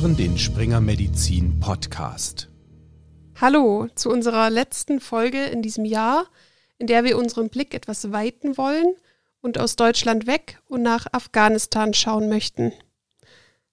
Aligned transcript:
hören 0.00 0.16
den 0.16 0.38
Springer 0.38 0.80
Medizin 0.80 1.60
Podcast. 1.60 2.48
Hallo 3.38 3.86
zu 3.94 4.08
unserer 4.08 4.48
letzten 4.48 4.98
Folge 4.98 5.44
in 5.44 5.60
diesem 5.60 5.84
Jahr, 5.84 6.26
in 6.78 6.86
der 6.86 7.04
wir 7.04 7.18
unseren 7.18 7.50
Blick 7.50 7.74
etwas 7.74 8.10
weiten 8.10 8.56
wollen 8.56 8.94
und 9.42 9.58
aus 9.58 9.76
Deutschland 9.76 10.26
weg 10.26 10.58
und 10.68 10.80
nach 10.80 11.06
Afghanistan 11.12 11.92
schauen 11.92 12.30
möchten. 12.30 12.72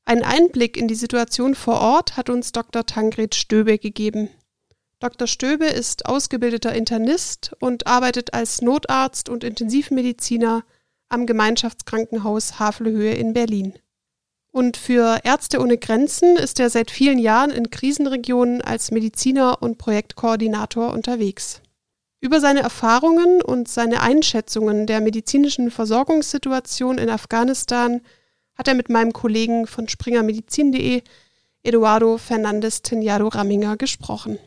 Einen 0.03 0.23
Einblick 0.23 0.75
in 0.75 0.89
die 0.89 0.95
Situation 0.95 1.55
vor 1.55 1.79
Ort 1.79 2.17
hat 2.17 2.29
uns 2.29 2.51
Dr. 2.51 2.85
Tangred 2.85 3.33
Stöbe 3.33 3.77
gegeben. 3.77 4.29
Dr. 4.99 5.27
Stöbe 5.27 5.67
ist 5.67 6.07
ausgebildeter 6.07 6.75
Internist 6.75 7.55
und 7.61 7.87
arbeitet 7.87 8.33
als 8.33 8.61
Notarzt 8.61 9.29
und 9.29 9.45
Intensivmediziner 9.45 10.65
am 11.07 11.25
Gemeinschaftskrankenhaus 11.25 12.59
Havelhöhe 12.59 13.13
in 13.13 13.31
Berlin. 13.31 13.79
Und 14.51 14.77
für 14.77 15.19
Ärzte 15.23 15.59
ohne 15.59 15.77
Grenzen 15.77 16.35
ist 16.37 16.59
er 16.59 16.69
seit 16.69 16.89
vielen 16.89 17.19
Jahren 17.19 17.51
in 17.51 17.69
Krisenregionen 17.69 18.61
als 18.61 18.91
Mediziner 18.91 19.61
und 19.61 19.77
Projektkoordinator 19.77 20.93
unterwegs. 20.93 21.61
Über 22.19 22.39
seine 22.39 22.61
Erfahrungen 22.61 23.41
und 23.41 23.67
seine 23.67 24.01
Einschätzungen 24.01 24.87
der 24.87 25.01
medizinischen 25.01 25.69
Versorgungssituation 25.69 26.97
in 26.97 27.09
Afghanistan 27.09 28.01
hat 28.55 28.67
er 28.67 28.73
mit 28.73 28.89
meinem 28.89 29.13
Kollegen 29.13 29.67
von 29.67 29.87
springermedizin.de, 29.87 31.03
Eduardo 31.61 32.17
Fernandes 32.17 32.81
Tenyado 32.81 33.27
Ramminger, 33.27 33.77
gesprochen. 33.77 34.39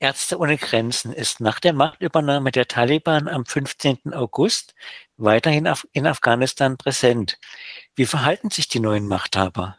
Ärzte 0.00 0.38
ohne 0.38 0.56
Grenzen 0.56 1.12
ist 1.12 1.40
nach 1.40 1.58
der 1.58 1.72
Machtübernahme 1.72 2.52
der 2.52 2.68
Taliban 2.68 3.26
am 3.26 3.44
15. 3.44 4.12
August 4.12 4.74
weiterhin 5.16 5.68
in 5.92 6.06
Afghanistan 6.06 6.76
präsent. 6.76 7.38
Wie 7.96 8.06
verhalten 8.06 8.50
sich 8.50 8.68
die 8.68 8.78
neuen 8.78 9.08
Machthaber? 9.08 9.76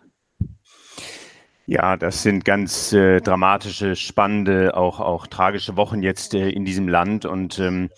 Ja, 1.65 1.95
das 1.95 2.23
sind 2.23 2.43
ganz 2.45 2.91
äh, 2.93 3.21
dramatische, 3.21 3.95
spannende, 3.95 4.75
auch, 4.75 4.99
auch 4.99 5.27
tragische 5.27 5.77
Wochen 5.77 6.01
jetzt 6.01 6.33
äh, 6.33 6.49
in 6.49 6.65
diesem 6.65 6.87
Land. 6.87 7.25
Und 7.25 7.59
ähm, 7.59 7.89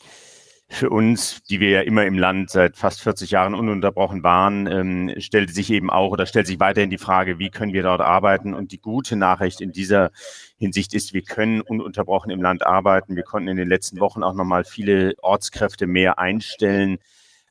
für 0.68 0.90
uns, 0.90 1.42
die 1.44 1.60
wir 1.60 1.70
ja 1.70 1.82
immer 1.82 2.06
im 2.06 2.18
Land 2.18 2.50
seit 2.50 2.78
fast 2.78 3.02
40 3.02 3.32
Jahren 3.32 3.56
ununterbrochen 3.56 4.24
waren, 4.24 4.68
ähm, 4.68 5.14
stellte 5.20 5.54
sich 5.54 5.72
eben 5.72 5.90
auch 5.90 6.12
oder 6.12 6.26
stellt 6.26 6.48
sich 6.48 6.60
weiterhin 6.60 6.90
die 6.90 6.98
Frage, 6.98 7.40
wie 7.40 7.50
können 7.50 7.74
wir 7.74 7.84
dort 7.84 8.02
arbeiten? 8.02 8.54
Und 8.54 8.72
die 8.72 8.82
gute 8.82 9.16
Nachricht 9.16 9.62
in 9.62 9.72
dieser 9.72 10.12
Hinsicht 10.62 10.94
ist, 10.94 11.14
wir 11.14 11.24
können 11.24 11.62
ununterbrochen 11.62 12.32
im 12.32 12.42
Land 12.42 12.66
arbeiten. 12.66 13.16
Wir 13.16 13.24
konnten 13.24 13.50
in 13.50 13.58
den 13.58 13.68
letzten 13.68 14.00
Wochen 14.00 14.24
auch 14.24 14.34
nochmal 14.34 14.64
viele 14.64 15.16
Ortskräfte 15.22 15.88
mehr 15.88 16.20
einstellen 16.20 17.00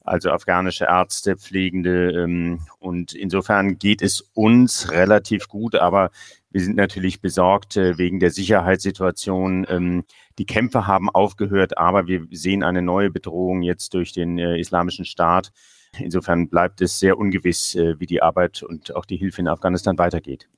also 0.03 0.31
afghanische 0.31 0.87
Ärzte, 0.87 1.37
Pflegende. 1.37 2.11
Ähm, 2.13 2.61
und 2.79 3.13
insofern 3.13 3.79
geht 3.79 4.03
es 4.03 4.23
uns 4.35 4.91
relativ 4.91 5.49
gut, 5.49 5.75
aber 5.75 6.11
wir 6.51 6.63
sind 6.63 6.77
natürlich 6.77 7.21
besorgt 7.21 7.77
äh, 7.77 7.99
wegen 7.99 8.19
der 8.19 8.31
Sicherheitssituation. 8.31 9.67
Ähm, 9.69 10.05
die 10.39 10.47
Kämpfe 10.47 10.87
haben 10.87 11.11
aufgehört, 11.11 11.79
aber 11.79 12.07
wir 12.07 12.27
sehen 12.31 12.63
eine 12.63 12.83
neue 12.83 13.11
Bedrohung 13.11 13.63
jetzt 13.63 13.95
durch 13.95 14.13
den 14.13 14.39
äh, 14.39 14.59
Islamischen 14.59 15.05
Staat. 15.05 15.53
Insofern 15.99 16.49
bleibt 16.49 16.81
es 16.81 16.99
sehr 16.99 17.19
ungewiss, 17.19 17.75
äh, 17.75 17.99
wie 18.01 18.07
die 18.07 18.23
Arbeit 18.23 18.63
und 18.63 18.95
auch 18.97 19.05
die 19.05 19.17
Hilfe 19.17 19.41
in 19.41 19.49
Afghanistan 19.49 19.99
weitergeht. 19.99 20.49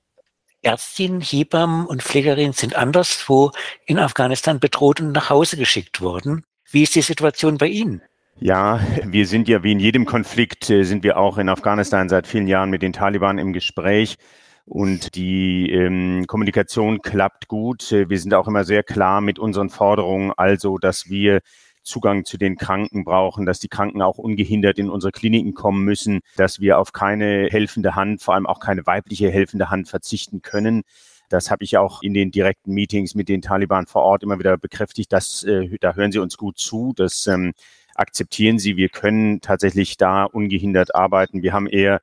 Ärztinnen, 0.62 1.20
Hebammen 1.20 1.86
und 1.86 2.02
Pflegerinnen 2.02 2.52
sind 2.52 2.76
anderswo 2.76 3.50
in 3.84 3.98
Afghanistan 3.98 4.60
bedroht 4.60 5.00
und 5.00 5.12
nach 5.12 5.30
Hause 5.30 5.56
geschickt 5.56 6.00
worden. 6.00 6.44
Wie 6.70 6.84
ist 6.84 6.94
die 6.94 7.02
Situation 7.02 7.58
bei 7.58 7.66
Ihnen? 7.66 8.02
Ja, 8.38 8.80
wir 9.04 9.26
sind 9.26 9.46
ja 9.48 9.62
wie 9.62 9.72
in 9.72 9.80
jedem 9.80 10.06
Konflikt, 10.06 10.70
äh, 10.70 10.84
sind 10.84 11.04
wir 11.04 11.16
auch 11.16 11.38
in 11.38 11.48
Afghanistan 11.48 12.08
seit 12.08 12.26
vielen 12.26 12.46
Jahren 12.46 12.70
mit 12.70 12.82
den 12.82 12.92
Taliban 12.92 13.38
im 13.38 13.52
Gespräch. 13.52 14.16
Und 14.64 15.16
die 15.16 15.70
ähm, 15.70 16.24
Kommunikation 16.26 17.02
klappt 17.02 17.48
gut. 17.48 17.92
Äh, 17.92 18.08
wir 18.08 18.18
sind 18.18 18.32
auch 18.34 18.48
immer 18.48 18.64
sehr 18.64 18.82
klar 18.82 19.20
mit 19.20 19.38
unseren 19.38 19.70
Forderungen, 19.70 20.32
also 20.36 20.78
dass 20.78 21.08
wir 21.08 21.40
Zugang 21.82 22.24
zu 22.24 22.38
den 22.38 22.56
Kranken 22.56 23.04
brauchen, 23.04 23.46
dass 23.46 23.58
die 23.58 23.68
Kranken 23.68 24.02
auch 24.02 24.18
ungehindert 24.18 24.78
in 24.78 24.90
unsere 24.90 25.12
Kliniken 25.12 25.54
kommen 25.54 25.84
müssen, 25.84 26.20
dass 26.36 26.60
wir 26.60 26.78
auf 26.78 26.92
keine 26.92 27.48
helfende 27.50 27.94
Hand, 27.94 28.22
vor 28.22 28.34
allem 28.34 28.46
auch 28.46 28.60
keine 28.60 28.86
weibliche 28.86 29.30
helfende 29.30 29.70
Hand 29.70 29.88
verzichten 29.88 30.42
können. 30.42 30.82
Das 31.28 31.50
habe 31.50 31.64
ich 31.64 31.78
auch 31.78 32.02
in 32.02 32.12
den 32.12 32.30
direkten 32.30 32.72
Meetings 32.72 33.14
mit 33.14 33.28
den 33.28 33.40
Taliban 33.40 33.86
vor 33.86 34.02
Ort 34.02 34.22
immer 34.22 34.38
wieder 34.38 34.58
bekräftigt. 34.58 35.12
Dass, 35.12 35.42
äh, 35.44 35.78
da 35.80 35.94
hören 35.94 36.12
sie 36.12 36.18
uns 36.18 36.36
gut 36.36 36.58
zu. 36.58 36.92
Das 36.94 37.26
ähm, 37.26 37.54
akzeptieren 37.94 38.58
sie, 38.58 38.76
wir 38.76 38.90
können 38.90 39.40
tatsächlich 39.40 39.96
da 39.96 40.24
ungehindert 40.24 40.94
arbeiten. 40.94 41.42
Wir 41.42 41.52
haben 41.54 41.66
eher 41.66 42.00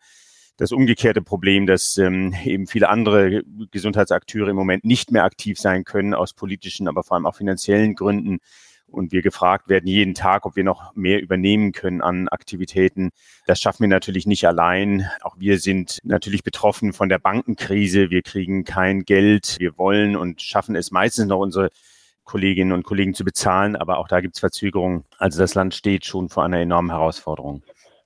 das 0.57 0.71
umgekehrte 0.71 1.21
Problem, 1.21 1.67
dass 1.67 1.97
ähm, 1.97 2.35
eben 2.43 2.67
viele 2.67 2.89
andere 2.89 3.43
Gesundheitsakteure 3.71 4.49
im 4.49 4.55
Moment 4.55 4.83
nicht 4.83 5.11
mehr 5.11 5.23
aktiv 5.23 5.57
sein 5.57 5.85
können 5.85 6.13
aus 6.13 6.33
politischen, 6.33 6.87
aber 6.87 7.03
vor 7.03 7.15
allem 7.15 7.25
auch 7.25 7.35
finanziellen 7.35 7.95
Gründen. 7.95 8.39
Und 8.91 9.11
wir 9.11 9.21
gefragt 9.21 9.69
werden 9.69 9.87
jeden 9.87 10.13
Tag, 10.13 10.45
ob 10.45 10.55
wir 10.55 10.63
noch 10.63 10.95
mehr 10.95 11.21
übernehmen 11.21 11.71
können 11.71 12.01
an 12.01 12.27
Aktivitäten. 12.27 13.11
Das 13.45 13.59
schaffen 13.59 13.81
wir 13.81 13.87
natürlich 13.87 14.25
nicht 14.25 14.47
allein. 14.47 15.09
Auch 15.21 15.35
wir 15.37 15.59
sind 15.59 15.99
natürlich 16.03 16.43
betroffen 16.43 16.93
von 16.93 17.09
der 17.09 17.19
Bankenkrise. 17.19 18.09
Wir 18.09 18.21
kriegen 18.21 18.63
kein 18.63 19.03
Geld. 19.03 19.57
Wir 19.59 19.77
wollen 19.77 20.15
und 20.15 20.41
schaffen 20.41 20.75
es 20.75 20.91
meistens 20.91 21.27
noch 21.27 21.39
unsere 21.39 21.69
Kolleginnen 22.29 22.73
und 22.73 22.83
Kollegen 22.83 23.15
zu 23.15 23.25
bezahlen, 23.25 23.75
aber 23.75 23.97
auch 23.97 24.07
da 24.07 24.21
gibt 24.21 24.35
es 24.35 24.39
Verzögerungen. 24.39 25.03
Also 25.17 25.39
das 25.39 25.55
Land 25.55 25.73
steht 25.73 26.05
schon 26.05 26.29
vor 26.29 26.43
einer 26.43 26.59
enormen 26.59 26.91
Herausforderung. 26.91 27.63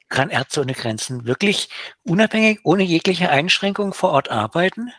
Kann 0.07 0.29
Ärzte 0.29 0.61
ohne 0.61 0.73
Grenzen 0.73 1.25
wirklich 1.25 1.67
unabhängig, 2.03 2.61
ohne 2.63 2.83
jegliche 2.83 3.29
Einschränkung 3.29 3.94
vor 3.94 4.11
Ort 4.11 4.31
arbeiten? 4.31 4.94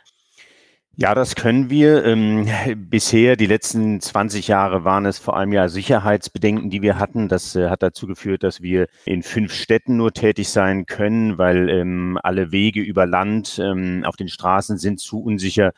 Ja, 0.96 1.14
das 1.16 1.34
können 1.34 1.70
wir. 1.70 2.04
Ähm, 2.04 2.48
bisher, 2.76 3.34
die 3.34 3.46
letzten 3.46 4.00
20 4.00 4.46
Jahre, 4.46 4.84
waren 4.84 5.06
es 5.06 5.18
vor 5.18 5.36
allem 5.36 5.52
ja 5.52 5.68
Sicherheitsbedenken, 5.68 6.70
die 6.70 6.82
wir 6.82 7.00
hatten. 7.00 7.28
Das 7.28 7.56
äh, 7.56 7.68
hat 7.68 7.82
dazu 7.82 8.06
geführt, 8.06 8.44
dass 8.44 8.62
wir 8.62 8.86
in 9.04 9.24
fünf 9.24 9.52
Städten 9.52 9.96
nur 9.96 10.12
tätig 10.12 10.50
sein 10.50 10.86
können, 10.86 11.36
weil 11.36 11.68
ähm, 11.68 12.16
alle 12.22 12.52
Wege 12.52 12.80
über 12.80 13.06
Land 13.06 13.58
ähm, 13.60 14.04
auf 14.04 14.14
den 14.14 14.28
Straßen 14.28 14.78
sind 14.78 15.00
zu 15.00 15.20
unsicher. 15.20 15.72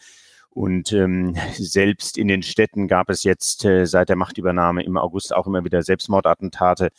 Und 0.51 0.93
ähm, 0.93 1.35
selbst 1.55 2.19
in 2.19 2.29
den 2.29 2.43
Städten 2.43 2.87
gab 2.87 3.09
es 3.09 3.25
jetzt 3.25 3.65
äh, 3.65 3.87
seit 3.87 4.11
der 4.11 4.17
Machtübernahme 4.17 4.83
im 4.83 4.99
August 4.99 5.35
auch 5.35 5.47
immer 5.47 5.65
wieder 5.65 5.83
Selbstmordattentate. 5.83 6.91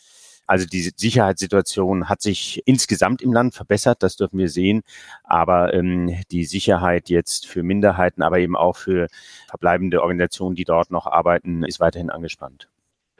Also 0.48 0.64
die 0.64 0.80
Sicherheitssituation 0.96 2.08
hat 2.08 2.22
sich 2.22 2.62
insgesamt 2.64 3.20
im 3.20 3.34
Land 3.34 3.54
verbessert, 3.54 4.02
das 4.02 4.16
dürfen 4.16 4.38
wir 4.38 4.48
sehen. 4.48 4.82
Aber 5.22 5.74
ähm, 5.74 6.22
die 6.30 6.46
Sicherheit 6.46 7.10
jetzt 7.10 7.46
für 7.46 7.62
Minderheiten, 7.62 8.22
aber 8.22 8.38
eben 8.38 8.56
auch 8.56 8.76
für 8.76 9.08
verbleibende 9.46 10.00
Organisationen, 10.00 10.56
die 10.56 10.64
dort 10.64 10.90
noch 10.90 11.06
arbeiten, 11.06 11.64
ist 11.64 11.80
weiterhin 11.80 12.08
angespannt. 12.08 12.70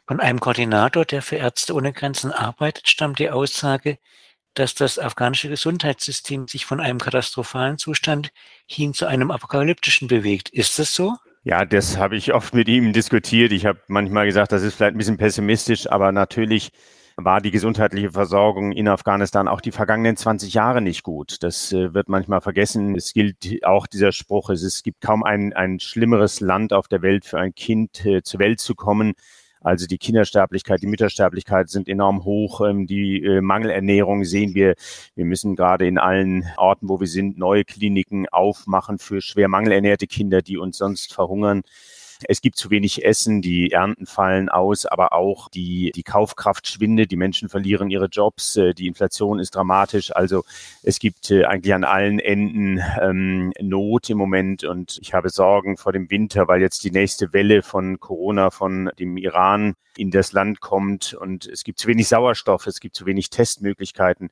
Von 0.07 0.21
einem 0.21 0.41
Koordinator, 0.41 1.05
der 1.05 1.21
für 1.21 1.37
Ärzte 1.37 1.75
ohne 1.75 1.93
Grenzen 1.93 2.33
arbeitet, 2.33 2.89
stammt 2.89 3.19
die 3.19 3.29
Aussage, 3.29 3.99
dass 4.55 4.75
das 4.75 4.99
afghanische 4.99 5.51
Gesundheitssystem 5.51 6.49
sich 6.49 6.65
von 6.65 6.81
einem 6.81 6.99
katastrophalen 6.99 7.77
Zustand 7.77 8.31
hin 8.67 8.95
zu 8.95 9.05
einem 9.05 9.31
apokalyptischen 9.31 10.09
bewegt. 10.09 10.49
Ist 10.49 10.79
das 10.79 10.95
so? 10.95 11.15
Ja, 11.45 11.67
das 11.67 11.99
habe 11.99 12.17
ich 12.17 12.33
oft 12.33 12.55
mit 12.55 12.69
ihm 12.69 12.95
diskutiert. 12.95 13.53
Ich 13.53 13.67
habe 13.67 13.81
manchmal 13.87 14.25
gesagt, 14.25 14.51
das 14.51 14.63
ist 14.63 14.77
vielleicht 14.77 14.95
ein 14.95 14.99
bisschen 14.99 15.19
pessimistisch, 15.19 15.91
aber 15.91 16.11
natürlich 16.11 16.73
war 17.21 17.41
die 17.41 17.51
gesundheitliche 17.51 18.13
Versorgung 18.13 18.71
in 18.71 18.87
Afghanistan 18.87 19.49
auch 19.49 19.61
die 19.61 19.73
vergangenen 19.73 20.17
20 20.17 20.55
Jahre 20.55 20.81
nicht 20.81 21.03
gut. 21.03 21.43
Das 21.43 21.73
äh, 21.73 21.93
wird 21.93 22.09
manchmal 22.09 22.41
vergessen. 22.41 22.95
Es 22.95 23.13
gilt 23.13 23.65
auch 23.65 23.89
dieser 23.89 24.13
Spruch, 24.13 24.51
es, 24.51 24.83
gibt 24.85 25.01
kaum 25.01 25.25
ein, 25.25 25.53
ein 25.53 25.81
schlimmeres 25.81 26.41
Land 26.41 26.73
auf 26.73 26.87
der 26.87 27.03
Welt 27.03 27.25
für 27.25 27.41
ein 27.41 27.55
Kind 27.55 28.07
äh, 28.07 28.23
zur 28.23 28.41
Welt 28.41 28.61
zu 28.61 28.75
kommen 28.75 29.15
also 29.61 29.87
die 29.87 29.99
Kindersterblichkeit, 29.99 30.83
die 30.83 30.87
Müttersterblichkeit 30.87 31.69
sind 31.69 31.89
enorm 31.89 32.25
hoch. 32.25 32.61
Ähm, 32.61 32.87
die 32.87 33.23
äh, 33.23 33.41
Mangelernährung 33.41 34.25
sehen 34.25 34.55
wir. 34.55 34.75
Wir 35.15 35.25
müssen 35.25 35.57
gerade 35.57 35.87
in 35.87 35.99
allen 35.99 36.47
Orten, 36.57 36.89
wo 36.89 37.01
wir 37.01 37.07
sind, 37.07 37.39
neue 37.39 37.65
Kliniken 37.65 38.29
aufmachen 38.29 38.99
für 38.99 39.21
schwer 39.21 39.49
mangelernährte 39.49 40.07
Kinder, 40.07 40.43
die 40.43 40.59
uns 40.59 40.79
sonst 40.79 41.13
verhungern. 41.13 41.63
Es 42.25 42.41
gibt 42.41 42.57
zu 42.57 42.71
wenig 42.71 43.05
Essen, 43.05 43.43
die 43.43 43.71
Ernten 43.71 44.07
fallen 44.07 44.49
aus, 44.49 44.87
aber 44.87 45.13
auch 45.13 45.49
die, 45.49 45.93
die 45.95 46.03
Kaufkraft 46.03 46.67
schwindet, 46.67 47.11
die 47.11 47.17
Menschen 47.17 47.49
verlieren 47.49 47.91
ihre 47.91 48.07
Jobs, 48.07 48.57
äh, 48.57 48.75
die 48.75 48.87
Inflation 48.87 49.39
ist 49.39 49.55
dramatisch. 49.55 50.15
Also 50.15 50.45
es 50.83 50.99
gibt 50.99 51.31
äh, 51.31 51.45
eigentlich 51.45 51.75
an 51.75 51.85
allen 51.85 52.19
Enden 52.19 52.83
ähm, 53.01 53.53
Not 53.61 54.11
im 54.11 54.19
Moment 54.19 54.65
und 54.65 54.99
ich 55.01 55.15
habe 55.15 55.31
Sorgen 55.31 55.77
vor 55.77 55.93
dem 55.93 56.11
Winter, 56.11 56.49
weil 56.49 56.61
jetzt 56.61 56.83
die 56.85 56.91
nächste 56.91 57.33
Welle 57.33 57.63
von 57.63 58.01
Corona 58.01 58.51
von 58.51 58.91
dem 58.99 59.17
Iran 59.17 59.75
in 59.97 60.11
das 60.11 60.33
Land 60.33 60.61
kommt 60.61 61.15
und 61.15 61.47
es 61.47 61.65
gibt 61.65 61.79
zu 61.79 61.89
wenig 61.89 62.09
Sauerstoff, 62.09 62.67
es 62.67 62.81
gibt 62.81 62.97
zu 62.97 63.07
wenig 63.07 63.31
Testmöglichkeiten. 63.31 64.31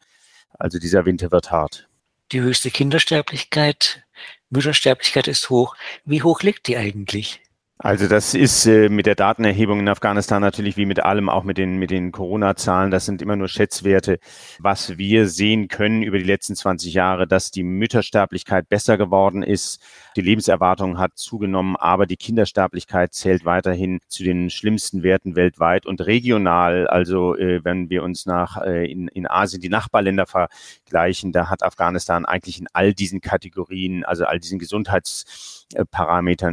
Also 0.59 0.79
dieser 0.79 1.05
Winter 1.05 1.31
wird 1.31 1.51
hart. 1.51 1.89
Die 2.33 2.41
höchste 2.41 2.71
Kindersterblichkeit, 2.71 4.03
Müttersterblichkeit 4.51 5.29
ist 5.29 5.51
hoch. 5.51 5.77
Wie 6.05 6.23
hoch 6.23 6.43
liegt 6.43 6.67
die 6.67 6.77
eigentlich? 6.77 7.41
Also 7.79 8.09
das 8.09 8.33
ist 8.33 8.65
äh, 8.65 8.89
mit 8.89 9.05
der 9.05 9.15
Datenerhebung 9.15 9.81
in 9.81 9.89
Afghanistan 9.89 10.41
natürlich 10.41 10.79
wie 10.79 10.87
mit 10.87 11.01
allem, 11.01 11.29
auch 11.29 11.45
mit 11.45 11.59
den, 11.59 11.77
mit 11.77 11.91
den 11.91 12.11
Corona-Zahlen, 12.11 12.91
das 12.91 13.05
sind 13.05 13.21
immer 13.21 13.37
nur 13.37 13.49
Schätzwerte. 13.49 14.19
Was 14.59 14.97
wir 14.97 15.29
sehen 15.29 15.69
können 15.69 16.03
über 16.03 16.17
die 16.17 16.25
letzten 16.25 16.57
20 16.57 16.95
Jahre, 16.95 17.27
dass 17.27 17.51
die 17.51 17.65
Müttersterblichkeit 17.65 18.71
besser 18.71 18.97
geworden 18.97 19.43
ist, 19.43 19.83
die 20.17 20.23
Lebenserwartung 20.23 20.99
hat 20.99 21.19
zugenommen, 21.19 21.77
aber 21.77 22.07
die 22.07 22.17
Kindersterblichkeit 22.17 23.13
zählt 23.13 23.45
weiterhin 23.45 24.01
zu 24.09 24.25
den 24.25 24.49
schlimmsten 24.49 25.03
Werten 25.03 25.37
weltweit 25.37 25.85
und 25.85 26.01
regional. 26.01 26.87
Also 26.87 27.37
äh, 27.37 27.63
wenn 27.63 27.91
wir 27.91 28.03
uns 28.05 28.25
nach 28.25 28.57
äh, 28.63 28.91
in, 28.91 29.09
in 29.09 29.27
Asien 29.27 29.61
die 29.61 29.69
Nachbarländer 29.69 30.25
vergleichen, 30.25 31.31
da 31.31 31.51
hat 31.51 31.63
Afghanistan 31.63 32.25
eigentlich 32.25 32.59
in 32.59 32.69
all 32.73 32.95
diesen 32.95 33.21
Kategorien, 33.21 34.03
also 34.03 34.25
all 34.25 34.41
diesen 34.41 34.59
Gesundheitsparametern, 34.59 35.66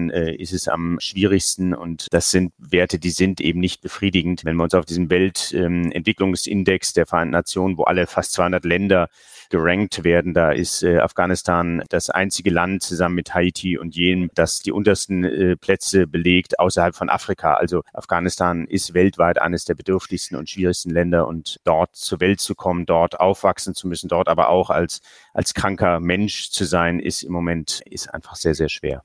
äh, 0.10 0.36
ist 0.36 0.54
es 0.54 0.68
am 0.68 0.98
schwierigsten 1.00 1.74
und 1.74 2.08
das 2.12 2.32
sind 2.32 2.54
Werte, 2.58 3.00
die 3.00 3.12
sind 3.12 3.42
eben 3.42 3.60
nicht 3.60 3.82
befriedigend. 3.82 4.44
Wenn 4.46 4.56
wir 4.56 4.64
uns 4.64 4.74
auf 4.74 4.86
diesen 4.86 5.10
Weltentwicklungsindex 5.10 6.94
der 6.94 7.06
Vereinten 7.06 7.32
Nationen, 7.32 7.78
wo 7.78 7.84
alle 7.84 8.08
fast 8.08 8.34
200 8.34 8.66
Länder 8.66 9.10
gerankt 9.54 10.04
werden. 10.04 10.34
Da 10.34 10.52
ist 10.52 10.82
äh, 10.82 10.98
Afghanistan 10.98 11.84
das 11.90 12.10
einzige 12.10 12.50
Land 12.50 12.82
zusammen 12.82 13.14
mit 13.14 13.36
Haiti 13.36 13.78
und 13.78 13.96
Jemen, 13.96 14.32
das 14.34 14.62
die 14.62 14.72
untersten 14.72 15.24
äh, 15.24 15.56
Plätze 15.56 16.08
belegt 16.08 16.58
außerhalb 16.58 16.96
von 16.96 17.08
Afrika. 17.08 17.54
Also 17.54 17.84
Afghanistan 17.94 18.66
ist 18.66 18.96
weltweit 18.96 19.40
eines 19.40 19.66
der 19.66 19.76
bedürftigsten 19.76 20.36
und 20.40 20.50
schwierigsten 20.50 20.90
Länder 20.90 21.28
und 21.28 21.60
dort 21.66 21.96
zur 21.96 22.20
Welt 22.20 22.40
zu 22.40 22.56
kommen, 22.56 22.88
dort 22.88 23.20
aufwachsen 23.20 23.76
zu 23.76 23.88
müssen, 23.88 24.08
dort 24.08 24.28
aber 24.28 24.50
auch 24.50 24.72
als, 24.72 25.02
als 25.36 25.54
kranker 25.54 26.00
Mensch 26.00 26.50
zu 26.50 26.66
sein, 26.66 27.00
ist 27.00 27.22
im 27.22 27.32
Moment, 27.32 27.82
ist 27.86 28.12
einfach 28.12 28.36
sehr, 28.36 28.56
sehr 28.56 28.70
schwer. 28.70 29.04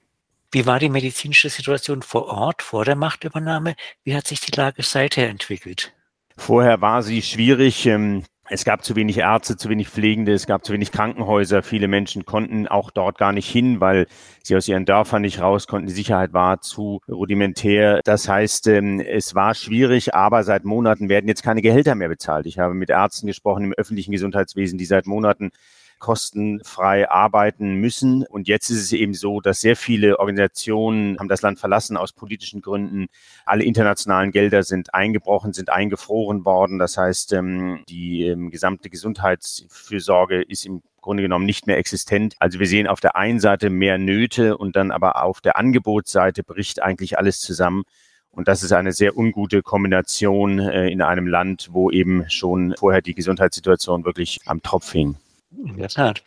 Wie 0.50 0.64
war 0.64 0.78
die 0.78 0.88
medizinische 0.88 1.50
Situation 1.50 2.00
vor 2.00 2.24
Ort, 2.28 2.62
vor 2.62 2.86
der 2.86 2.96
Machtübernahme? 2.96 3.76
Wie 4.02 4.16
hat 4.16 4.26
sich 4.26 4.40
die 4.40 4.56
Lage 4.56 4.82
seither 4.82 5.28
entwickelt? 5.28 5.92
Vorher 6.38 6.80
war 6.80 7.02
sie 7.02 7.20
schwierig. 7.20 7.84
Ähm, 7.84 8.24
es 8.50 8.64
gab 8.64 8.84
zu 8.84 8.96
wenig 8.96 9.18
Ärzte, 9.18 9.56
zu 9.56 9.68
wenig 9.68 9.88
Pflegende, 9.88 10.32
es 10.32 10.46
gab 10.46 10.64
zu 10.64 10.72
wenig 10.72 10.92
Krankenhäuser. 10.92 11.62
Viele 11.62 11.88
Menschen 11.88 12.24
konnten 12.24 12.66
auch 12.66 12.90
dort 12.90 13.18
gar 13.18 13.32
nicht 13.32 13.48
hin, 13.48 13.80
weil 13.80 14.06
sie 14.42 14.56
aus 14.56 14.68
ihren 14.68 14.84
Dörfern 14.84 15.22
nicht 15.22 15.40
raus 15.40 15.66
konnten. 15.66 15.88
Die 15.88 15.92
Sicherheit 15.92 16.32
war 16.32 16.60
zu 16.60 17.00
rudimentär. 17.08 18.00
Das 18.04 18.28
heißt, 18.28 18.68
ähm, 18.68 19.00
es 19.00 19.34
war 19.34 19.54
schwierig, 19.54 20.14
aber 20.14 20.44
seit 20.44 20.64
Monaten 20.64 21.08
werden 21.08 21.28
jetzt 21.28 21.42
keine 21.42 21.62
Gehälter 21.62 21.94
mehr 21.94 22.08
bezahlt. 22.08 22.46
Ich 22.46 22.58
habe 22.58 22.74
mit 22.74 22.90
Ärzten 22.90 23.26
gesprochen 23.26 23.64
im 23.64 23.72
öffentlichen 23.74 24.12
Gesundheitswesen, 24.12 24.78
die 24.78 24.86
seit 24.86 25.06
Monaten 25.06 25.50
kostenfrei 25.98 27.08
arbeiten 27.08 27.74
müssen. 27.74 28.24
Und 28.24 28.48
jetzt 28.48 28.70
ist 28.70 28.82
es 28.82 28.92
eben 28.92 29.14
so, 29.14 29.40
dass 29.40 29.60
sehr 29.60 29.76
viele 29.76 30.18
Organisationen 30.18 31.18
haben 31.18 31.28
das 31.28 31.42
Land 31.42 31.58
verlassen 31.58 31.96
aus 31.96 32.12
politischen 32.12 32.60
Gründen. 32.60 33.08
Alle 33.44 33.64
internationalen 33.64 34.30
Gelder 34.30 34.62
sind 34.62 34.94
eingebrochen, 34.94 35.52
sind 35.52 35.70
eingefroren 35.70 36.44
worden. 36.44 36.78
Das 36.78 36.96
heißt, 36.96 37.32
ähm, 37.32 37.84
die 37.88 38.26
ähm, 38.26 38.50
gesamte 38.50 38.90
Gesundheitsfürsorge 38.90 40.42
ist 40.42 40.66
im 40.66 40.82
Grunde 41.00 41.22
genommen 41.22 41.46
nicht 41.46 41.66
mehr 41.66 41.78
existent. 41.78 42.34
Also 42.38 42.58
wir 42.58 42.66
sehen 42.66 42.86
auf 42.86 43.00
der 43.00 43.16
einen 43.16 43.40
Seite 43.40 43.70
mehr 43.70 43.98
Nöte 43.98 44.56
und 44.56 44.76
dann 44.76 44.90
aber 44.90 45.22
auf 45.22 45.40
der 45.40 45.56
Angebotsseite 45.56 46.42
bricht 46.42 46.82
eigentlich 46.82 47.18
alles 47.18 47.40
zusammen. 47.40 47.84
Und 48.30 48.46
das 48.46 48.62
ist 48.62 48.72
eine 48.72 48.92
sehr 48.92 49.16
ungute 49.16 49.62
Kombination 49.62 50.58
äh, 50.58 50.88
in 50.88 51.02
einem 51.02 51.26
Land, 51.26 51.70
wo 51.72 51.90
eben 51.90 52.28
schon 52.28 52.74
vorher 52.78 53.02
die 53.02 53.14
Gesundheitssituation 53.14 54.04
wirklich 54.04 54.40
am 54.46 54.62
Tropf 54.62 54.92
hing. 54.92 55.16
In 55.50 55.76
der 55.76 55.88
Tat. 55.88 56.24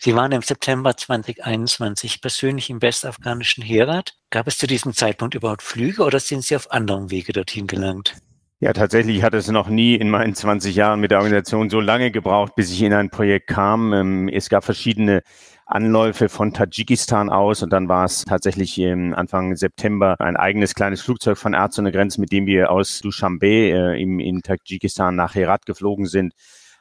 Sie 0.00 0.14
waren 0.14 0.32
im 0.32 0.42
September 0.42 0.96
2021 0.96 2.20
persönlich 2.20 2.68
im 2.70 2.82
westafghanischen 2.82 3.62
Herat. 3.62 4.14
Gab 4.30 4.48
es 4.48 4.58
zu 4.58 4.66
diesem 4.66 4.92
Zeitpunkt 4.92 5.34
überhaupt 5.34 5.62
Flüge 5.62 6.02
oder 6.02 6.18
sind 6.18 6.42
Sie 6.42 6.56
auf 6.56 6.70
anderem 6.72 7.10
Wege 7.10 7.32
dorthin 7.32 7.66
gelangt? 7.66 8.16
Ja, 8.58 8.72
tatsächlich 8.72 9.22
hat 9.22 9.34
es 9.34 9.48
noch 9.48 9.68
nie 9.68 9.94
in 9.94 10.10
meinen 10.10 10.34
20 10.34 10.74
Jahren 10.74 11.00
mit 11.00 11.10
der 11.10 11.18
Organisation 11.18 11.70
so 11.70 11.80
lange 11.80 12.10
gebraucht, 12.10 12.54
bis 12.56 12.72
ich 12.72 12.82
in 12.82 12.92
ein 12.92 13.10
Projekt 13.10 13.46
kam. 13.48 13.92
Ähm, 13.92 14.28
es 14.28 14.48
gab 14.48 14.64
verschiedene 14.64 15.22
Anläufe 15.66 16.28
von 16.28 16.52
Tadschikistan 16.52 17.30
aus 17.30 17.62
und 17.62 17.72
dann 17.72 17.88
war 17.88 18.04
es 18.04 18.24
tatsächlich 18.24 18.78
Anfang 18.84 19.56
September 19.56 20.16
ein 20.18 20.36
eigenes 20.36 20.74
kleines 20.74 21.00
Flugzeug 21.00 21.38
von 21.38 21.54
Ärzte 21.54 21.80
ohne 21.80 21.92
Grenzen, 21.92 22.20
mit 22.20 22.32
dem 22.32 22.46
wir 22.46 22.70
aus 22.70 23.00
Dushanbe 23.00 23.46
äh, 23.46 24.02
in 24.02 24.42
Tadschikistan 24.42 25.16
nach 25.16 25.34
Herat 25.34 25.64
geflogen 25.64 26.06
sind 26.06 26.34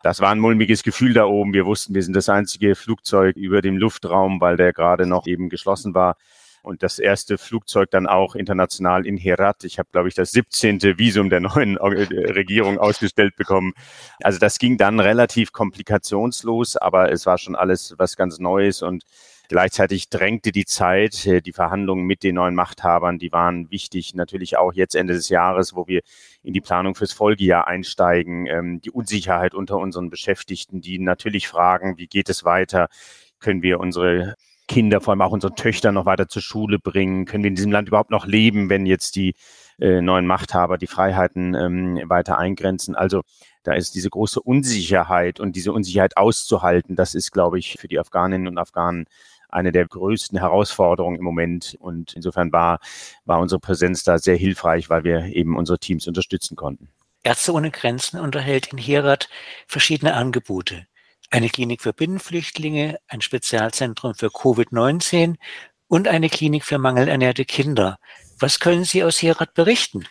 das 0.03 0.19
war 0.19 0.29
ein 0.31 0.39
mulmiges 0.39 0.83
Gefühl 0.83 1.13
da 1.13 1.25
oben. 1.25 1.53
Wir 1.53 1.65
wussten, 1.65 1.95
wir 1.95 2.03
sind 2.03 2.15
das 2.15 2.27
einzige 2.27 2.75
Flugzeug 2.75 3.37
über 3.37 3.61
dem 3.61 3.77
Luftraum, 3.77 4.41
weil 4.41 4.57
der 4.57 4.73
gerade 4.73 5.07
noch 5.07 5.25
eben 5.27 5.49
geschlossen 5.49 5.95
war. 5.95 6.17
Und 6.61 6.83
das 6.83 6.99
erste 6.99 7.37
Flugzeug 7.37 7.89
dann 7.89 8.05
auch 8.05 8.35
international 8.35 9.05
in 9.05 9.17
Herat. 9.17 9.63
Ich 9.63 9.79
habe, 9.79 9.89
glaube 9.91 10.09
ich, 10.09 10.13
das 10.13 10.31
17. 10.31 10.97
Visum 10.97 11.29
der 11.29 11.39
neuen 11.39 11.77
äh, 11.77 12.31
Regierung 12.31 12.77
ausgestellt 12.79 13.37
bekommen. 13.37 13.73
Also 14.21 14.39
das 14.39 14.59
ging 14.59 14.77
dann 14.77 14.99
relativ 14.99 15.53
komplikationslos, 15.53 16.75
aber 16.77 17.11
es 17.11 17.25
war 17.25 17.37
schon 17.37 17.55
alles 17.55 17.95
was 17.97 18.17
ganz 18.17 18.39
Neues 18.39 18.81
und 18.81 19.03
Gleichzeitig 19.49 20.09
drängte 20.09 20.51
die 20.51 20.65
Zeit, 20.65 21.25
äh, 21.27 21.41
die 21.41 21.51
Verhandlungen 21.51 22.05
mit 22.05 22.23
den 22.23 22.35
neuen 22.35 22.55
Machthabern, 22.55 23.19
die 23.19 23.31
waren 23.31 23.69
wichtig. 23.71 24.15
Natürlich 24.15 24.57
auch 24.57 24.73
jetzt 24.73 24.95
Ende 24.95 25.13
des 25.13 25.29
Jahres, 25.29 25.75
wo 25.75 25.85
wir 25.87 26.01
in 26.43 26.53
die 26.53 26.61
Planung 26.61 26.95
fürs 26.95 27.13
Folgejahr 27.13 27.67
einsteigen. 27.67 28.45
Ähm, 28.47 28.81
die 28.81 28.91
Unsicherheit 28.91 29.53
unter 29.53 29.77
unseren 29.77 30.09
Beschäftigten, 30.09 30.81
die 30.81 30.97
natürlich 30.97 31.47
fragen, 31.47 31.97
wie 31.97 32.07
geht 32.07 32.29
es 32.29 32.45
weiter? 32.45 32.87
Können 33.39 33.61
wir 33.61 33.79
unsere 33.79 34.35
Kinder, 34.67 35.01
vor 35.01 35.11
allem 35.11 35.21
auch 35.21 35.31
unsere 35.31 35.53
Töchter 35.55 35.91
noch 35.91 36.05
weiter 36.05 36.29
zur 36.29 36.41
Schule 36.41 36.79
bringen? 36.79 37.25
Können 37.25 37.43
wir 37.43 37.49
in 37.49 37.55
diesem 37.55 37.71
Land 37.71 37.89
überhaupt 37.89 38.11
noch 38.11 38.25
leben, 38.25 38.69
wenn 38.69 38.85
jetzt 38.85 39.15
die 39.17 39.35
äh, 39.79 40.01
neuen 40.01 40.25
Machthaber 40.25 40.77
die 40.77 40.87
Freiheiten 40.87 41.53
ähm, 41.53 42.01
weiter 42.07 42.37
eingrenzen? 42.37 42.95
Also 42.95 43.23
da 43.63 43.73
ist 43.73 43.95
diese 43.95 44.09
große 44.09 44.41
Unsicherheit 44.41 45.39
und 45.39 45.55
diese 45.55 45.73
Unsicherheit 45.73 46.17
auszuhalten, 46.17 46.95
das 46.95 47.15
ist, 47.15 47.31
glaube 47.31 47.59
ich, 47.59 47.77
für 47.79 47.87
die 47.87 47.99
Afghaninnen 47.99 48.47
und 48.47 48.57
Afghanen 48.57 49.05
eine 49.53 49.71
der 49.71 49.87
größten 49.87 50.37
Herausforderungen 50.37 51.17
im 51.17 51.23
Moment. 51.23 51.77
Und 51.79 52.13
insofern 52.13 52.51
war, 52.51 52.79
war 53.25 53.39
unsere 53.39 53.59
Präsenz 53.59 54.03
da 54.03 54.19
sehr 54.19 54.35
hilfreich, 54.35 54.89
weil 54.89 55.03
wir 55.03 55.25
eben 55.25 55.57
unsere 55.57 55.79
Teams 55.79 56.07
unterstützen 56.07 56.55
konnten. 56.55 56.89
Ärzte 57.23 57.53
ohne 57.53 57.71
Grenzen 57.71 58.19
unterhält 58.19 58.67
in 58.67 58.77
Herat 58.77 59.29
verschiedene 59.67 60.13
Angebote. 60.13 60.85
Eine 61.31 61.49
Klinik 61.49 61.81
für 61.81 61.93
Binnenflüchtlinge, 61.93 62.99
ein 63.07 63.21
Spezialzentrum 63.21 64.13
für 64.13 64.27
Covid-19 64.27 65.35
und 65.87 66.07
eine 66.07 66.29
Klinik 66.29 66.65
für 66.65 66.77
mangelernährte 66.77 67.45
Kinder. 67.45 67.97
Was 68.39 68.59
können 68.59 68.83
Sie 68.83 69.03
aus 69.03 69.21
Herat 69.21 69.53
berichten? 69.53 70.05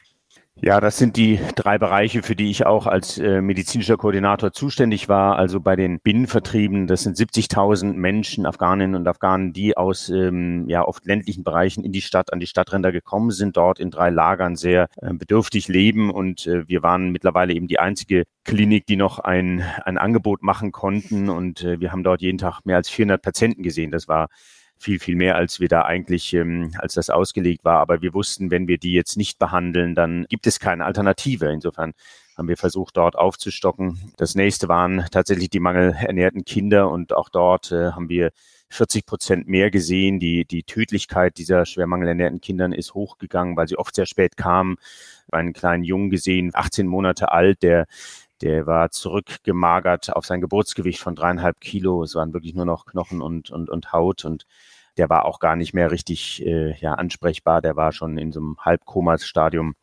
Ja, 0.60 0.80
das 0.80 0.98
sind 0.98 1.16
die 1.16 1.40
drei 1.56 1.78
Bereiche, 1.78 2.22
für 2.22 2.36
die 2.36 2.50
ich 2.50 2.66
auch 2.66 2.86
als 2.86 3.18
äh, 3.18 3.40
medizinischer 3.40 3.96
Koordinator 3.96 4.52
zuständig 4.52 5.08
war. 5.08 5.36
Also 5.36 5.60
bei 5.60 5.76
den 5.76 5.98
Binnenvertrieben, 5.98 6.86
das 6.86 7.02
sind 7.02 7.16
70.000 7.16 7.94
Menschen, 7.94 8.44
Afghaninnen 8.44 8.94
und 8.94 9.08
Afghanen, 9.08 9.54
die 9.54 9.76
aus 9.76 10.10
ähm, 10.10 10.68
ja 10.68 10.86
oft 10.86 11.06
ländlichen 11.06 11.42
Bereichen 11.42 11.84
in 11.84 11.90
die 11.90 12.02
Stadt, 12.02 12.32
an 12.32 12.38
die 12.38 12.46
Stadtränder 12.46 12.92
gekommen 12.92 13.30
sind, 13.30 13.56
dort 13.56 13.80
in 13.80 13.90
drei 13.90 14.10
Lagern 14.10 14.54
sehr 14.54 14.88
äh, 15.00 15.14
bedürftig 15.14 15.68
leben. 15.68 16.10
Und 16.10 16.46
äh, 16.46 16.68
wir 16.68 16.82
waren 16.82 17.10
mittlerweile 17.10 17.54
eben 17.54 17.66
die 17.66 17.80
einzige 17.80 18.24
Klinik, 18.44 18.86
die 18.86 18.96
noch 18.96 19.20
ein, 19.20 19.64
ein 19.84 19.96
Angebot 19.96 20.42
machen 20.42 20.70
konnten. 20.70 21.30
Und 21.30 21.64
äh, 21.64 21.80
wir 21.80 21.92
haben 21.92 22.04
dort 22.04 22.20
jeden 22.20 22.38
Tag 22.38 22.60
mehr 22.64 22.76
als 22.76 22.90
400 22.90 23.22
Patienten 23.22 23.62
gesehen. 23.62 23.90
Das 23.90 24.06
war 24.06 24.28
viel, 24.82 24.98
viel 24.98 25.16
mehr, 25.16 25.36
als 25.36 25.60
wir 25.60 25.68
da 25.68 25.82
eigentlich, 25.82 26.34
ähm, 26.34 26.72
als 26.78 26.94
das 26.94 27.10
ausgelegt 27.10 27.64
war. 27.64 27.78
Aber 27.78 28.02
wir 28.02 28.14
wussten, 28.14 28.50
wenn 28.50 28.68
wir 28.68 28.78
die 28.78 28.92
jetzt 28.92 29.16
nicht 29.16 29.38
behandeln, 29.38 29.94
dann 29.94 30.26
gibt 30.28 30.46
es 30.46 30.60
keine 30.60 30.84
Alternative. 30.84 31.50
Insofern 31.52 31.94
haben 32.36 32.48
wir 32.48 32.56
versucht, 32.56 32.96
dort 32.96 33.16
aufzustocken. 33.16 34.12
Das 34.16 34.34
nächste 34.34 34.68
waren 34.68 35.06
tatsächlich 35.10 35.50
die 35.50 35.60
mangelernährten 35.60 36.44
Kinder 36.44 36.90
und 36.90 37.12
auch 37.12 37.28
dort 37.28 37.72
äh, 37.72 37.92
haben 37.92 38.08
wir 38.08 38.30
40 38.72 39.06
Prozent 39.06 39.48
mehr 39.48 39.70
gesehen. 39.70 40.18
Die, 40.18 40.44
die 40.44 40.62
Tödlichkeit 40.62 41.38
dieser 41.38 41.66
schwer 41.66 41.86
mangelernährten 41.86 42.40
Kindern 42.40 42.72
ist 42.72 42.94
hochgegangen, 42.94 43.56
weil 43.56 43.68
sie 43.68 43.76
oft 43.76 43.94
sehr 43.94 44.06
spät 44.06 44.36
kamen. 44.36 44.76
Einen 45.30 45.52
kleinen 45.52 45.84
Jungen 45.84 46.10
gesehen, 46.10 46.50
18 46.54 46.86
Monate 46.86 47.30
alt, 47.32 47.62
der 47.62 47.86
der 48.42 48.66
war 48.66 48.90
zurückgemagert 48.90 50.14
auf 50.14 50.26
sein 50.26 50.40
Geburtsgewicht 50.40 51.00
von 51.00 51.14
dreieinhalb 51.14 51.60
Kilo. 51.60 52.02
Es 52.02 52.14
waren 52.14 52.32
wirklich 52.32 52.54
nur 52.54 52.64
noch 52.66 52.86
Knochen 52.86 53.22
und, 53.22 53.50
und, 53.50 53.70
und 53.70 53.92
Haut 53.92 54.24
und 54.24 54.46
der 54.98 55.08
war 55.08 55.24
auch 55.24 55.38
gar 55.38 55.56
nicht 55.56 55.72
mehr 55.74 55.90
richtig 55.90 56.44
äh, 56.44 56.76
ja, 56.78 56.94
ansprechbar. 56.94 57.62
Der 57.62 57.76
war 57.76 57.92
schon 57.92 58.18
in 58.18 58.32
so 58.32 58.40
einem 58.40 58.56
Halbkomas-Stadium. 58.60 59.74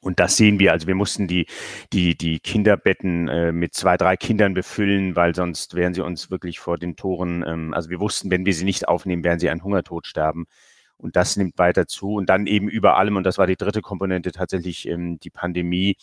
Und 0.00 0.18
das 0.18 0.36
sehen 0.36 0.58
wir. 0.58 0.72
Also 0.72 0.86
wir 0.88 0.94
mussten 0.94 1.28
die, 1.28 1.46
die, 1.92 2.16
die 2.16 2.40
Kinderbetten 2.40 3.28
äh, 3.28 3.52
mit 3.52 3.74
zwei, 3.74 3.96
drei 3.96 4.16
Kindern 4.16 4.54
befüllen, 4.54 5.16
weil 5.16 5.34
sonst 5.34 5.74
wären 5.74 5.94
sie 5.94 6.00
uns 6.02 6.30
wirklich 6.30 6.58
vor 6.58 6.76
den 6.76 6.96
Toren, 6.96 7.44
ähm, 7.46 7.72
also 7.74 7.88
wir 7.88 8.00
wussten, 8.00 8.30
wenn 8.30 8.44
wir 8.44 8.54
sie 8.54 8.64
nicht 8.64 8.88
aufnehmen, 8.88 9.24
werden 9.24 9.38
sie 9.38 9.48
einen 9.48 9.64
Hungertod 9.64 10.06
sterben. 10.06 10.46
Und 10.96 11.16
das 11.16 11.36
nimmt 11.36 11.58
weiter 11.58 11.86
zu. 11.86 12.14
Und 12.14 12.28
dann 12.28 12.46
eben 12.46 12.68
über 12.68 12.96
allem, 12.96 13.16
und 13.16 13.24
das 13.24 13.38
war 13.38 13.46
die 13.46 13.56
dritte 13.56 13.80
Komponente, 13.80 14.32
tatsächlich 14.32 14.88
ähm, 14.88 15.18
die 15.20 15.30
Pandemie. 15.30 15.96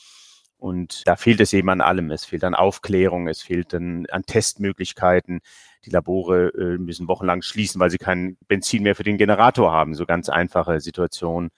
Und 0.59 1.07
da 1.07 1.15
fehlt 1.15 1.39
es 1.39 1.53
eben 1.53 1.69
an 1.69 1.81
allem. 1.81 2.11
Es 2.11 2.25
fehlt 2.25 2.43
an 2.43 2.53
Aufklärung, 2.53 3.27
es 3.29 3.41
fehlt 3.41 3.73
an, 3.73 4.05
an 4.11 4.23
Testmöglichkeiten. 4.23 5.39
Die 5.85 5.89
Labore 5.89 6.49
äh, 6.49 6.77
müssen 6.77 7.07
wochenlang 7.07 7.41
schließen, 7.41 7.79
weil 7.79 7.89
sie 7.89 7.97
kein 7.97 8.37
Benzin 8.47 8.83
mehr 8.83 8.95
für 8.95 9.03
den 9.03 9.17
Generator 9.17 9.71
haben. 9.71 9.95
So 9.95 10.05
ganz 10.05 10.27
einfache 10.27 10.81
Situation. 10.81 11.49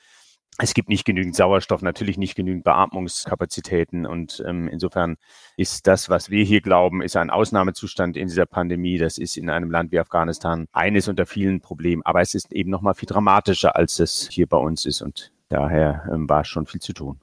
es 0.60 0.75
gibt 0.75 0.89
nicht 0.89 1.05
genügend 1.05 1.36
Sauerstoff, 1.36 1.81
natürlich 1.81 2.17
nicht 2.20 2.36
genügend 2.36 2.63
Beatmungskapazitäten. 2.63 4.05
Und 4.05 4.43
ähm, 4.46 4.67
insofern 4.67 5.17
ist 5.58 5.88
das, 5.88 6.10
was 6.10 6.29
wir 6.29 6.43
hier 6.43 6.62
glauben, 6.62 7.01
ist 7.01 7.17
ein 7.17 7.31
Ausnahmezustand 7.31 8.17
in 8.17 8.27
dieser 8.27 8.46
Pandemie. 8.46 9.00
Das 9.00 9.17
ist 9.17 9.36
in 9.38 9.50
einem 9.50 9.72
Land 9.72 9.91
wie 9.91 10.00
Afghanistan 10.00 10.67
eines 10.74 11.08
unter 11.08 11.25
vielen 11.25 11.62
Problemen. 11.62 12.03
Aber 12.05 12.22
es 12.22 12.36
ist 12.36 12.53
eben 12.53 12.70
noch 12.70 12.81
mal 12.81 12.93
viel 12.93 13.08
dramatischer, 13.08 13.75
als 13.75 14.00
es 14.00 14.29
hier 14.29 14.46
bei 14.46 14.58
uns 14.58 14.86
ist. 14.86 15.01
Und 15.01 15.31
daher 15.50 16.08
ähm, 16.13 16.29
war 16.29 16.46
schon 16.46 16.67
viel 16.67 16.81
zu 16.81 16.93
tun. 16.93 17.20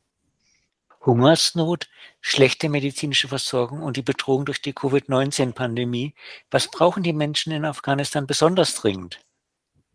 Hungersnot, 1.09 1.88
schlechte 2.21 2.69
medizinische 2.69 3.29
Versorgung 3.29 3.83
und 3.83 3.97
die 3.97 4.03
Bedrohung 4.03 4.45
durch 4.45 4.61
die 4.61 4.75
Covid-19-Pandemie. 4.75 6.15
Was 6.50 6.71
brauchen 6.71 7.03
die 7.03 7.12
Menschen 7.12 7.53
in 7.53 7.65
Afghanistan 7.65 8.27
besonders 8.27 8.75
dringend? 8.75 9.19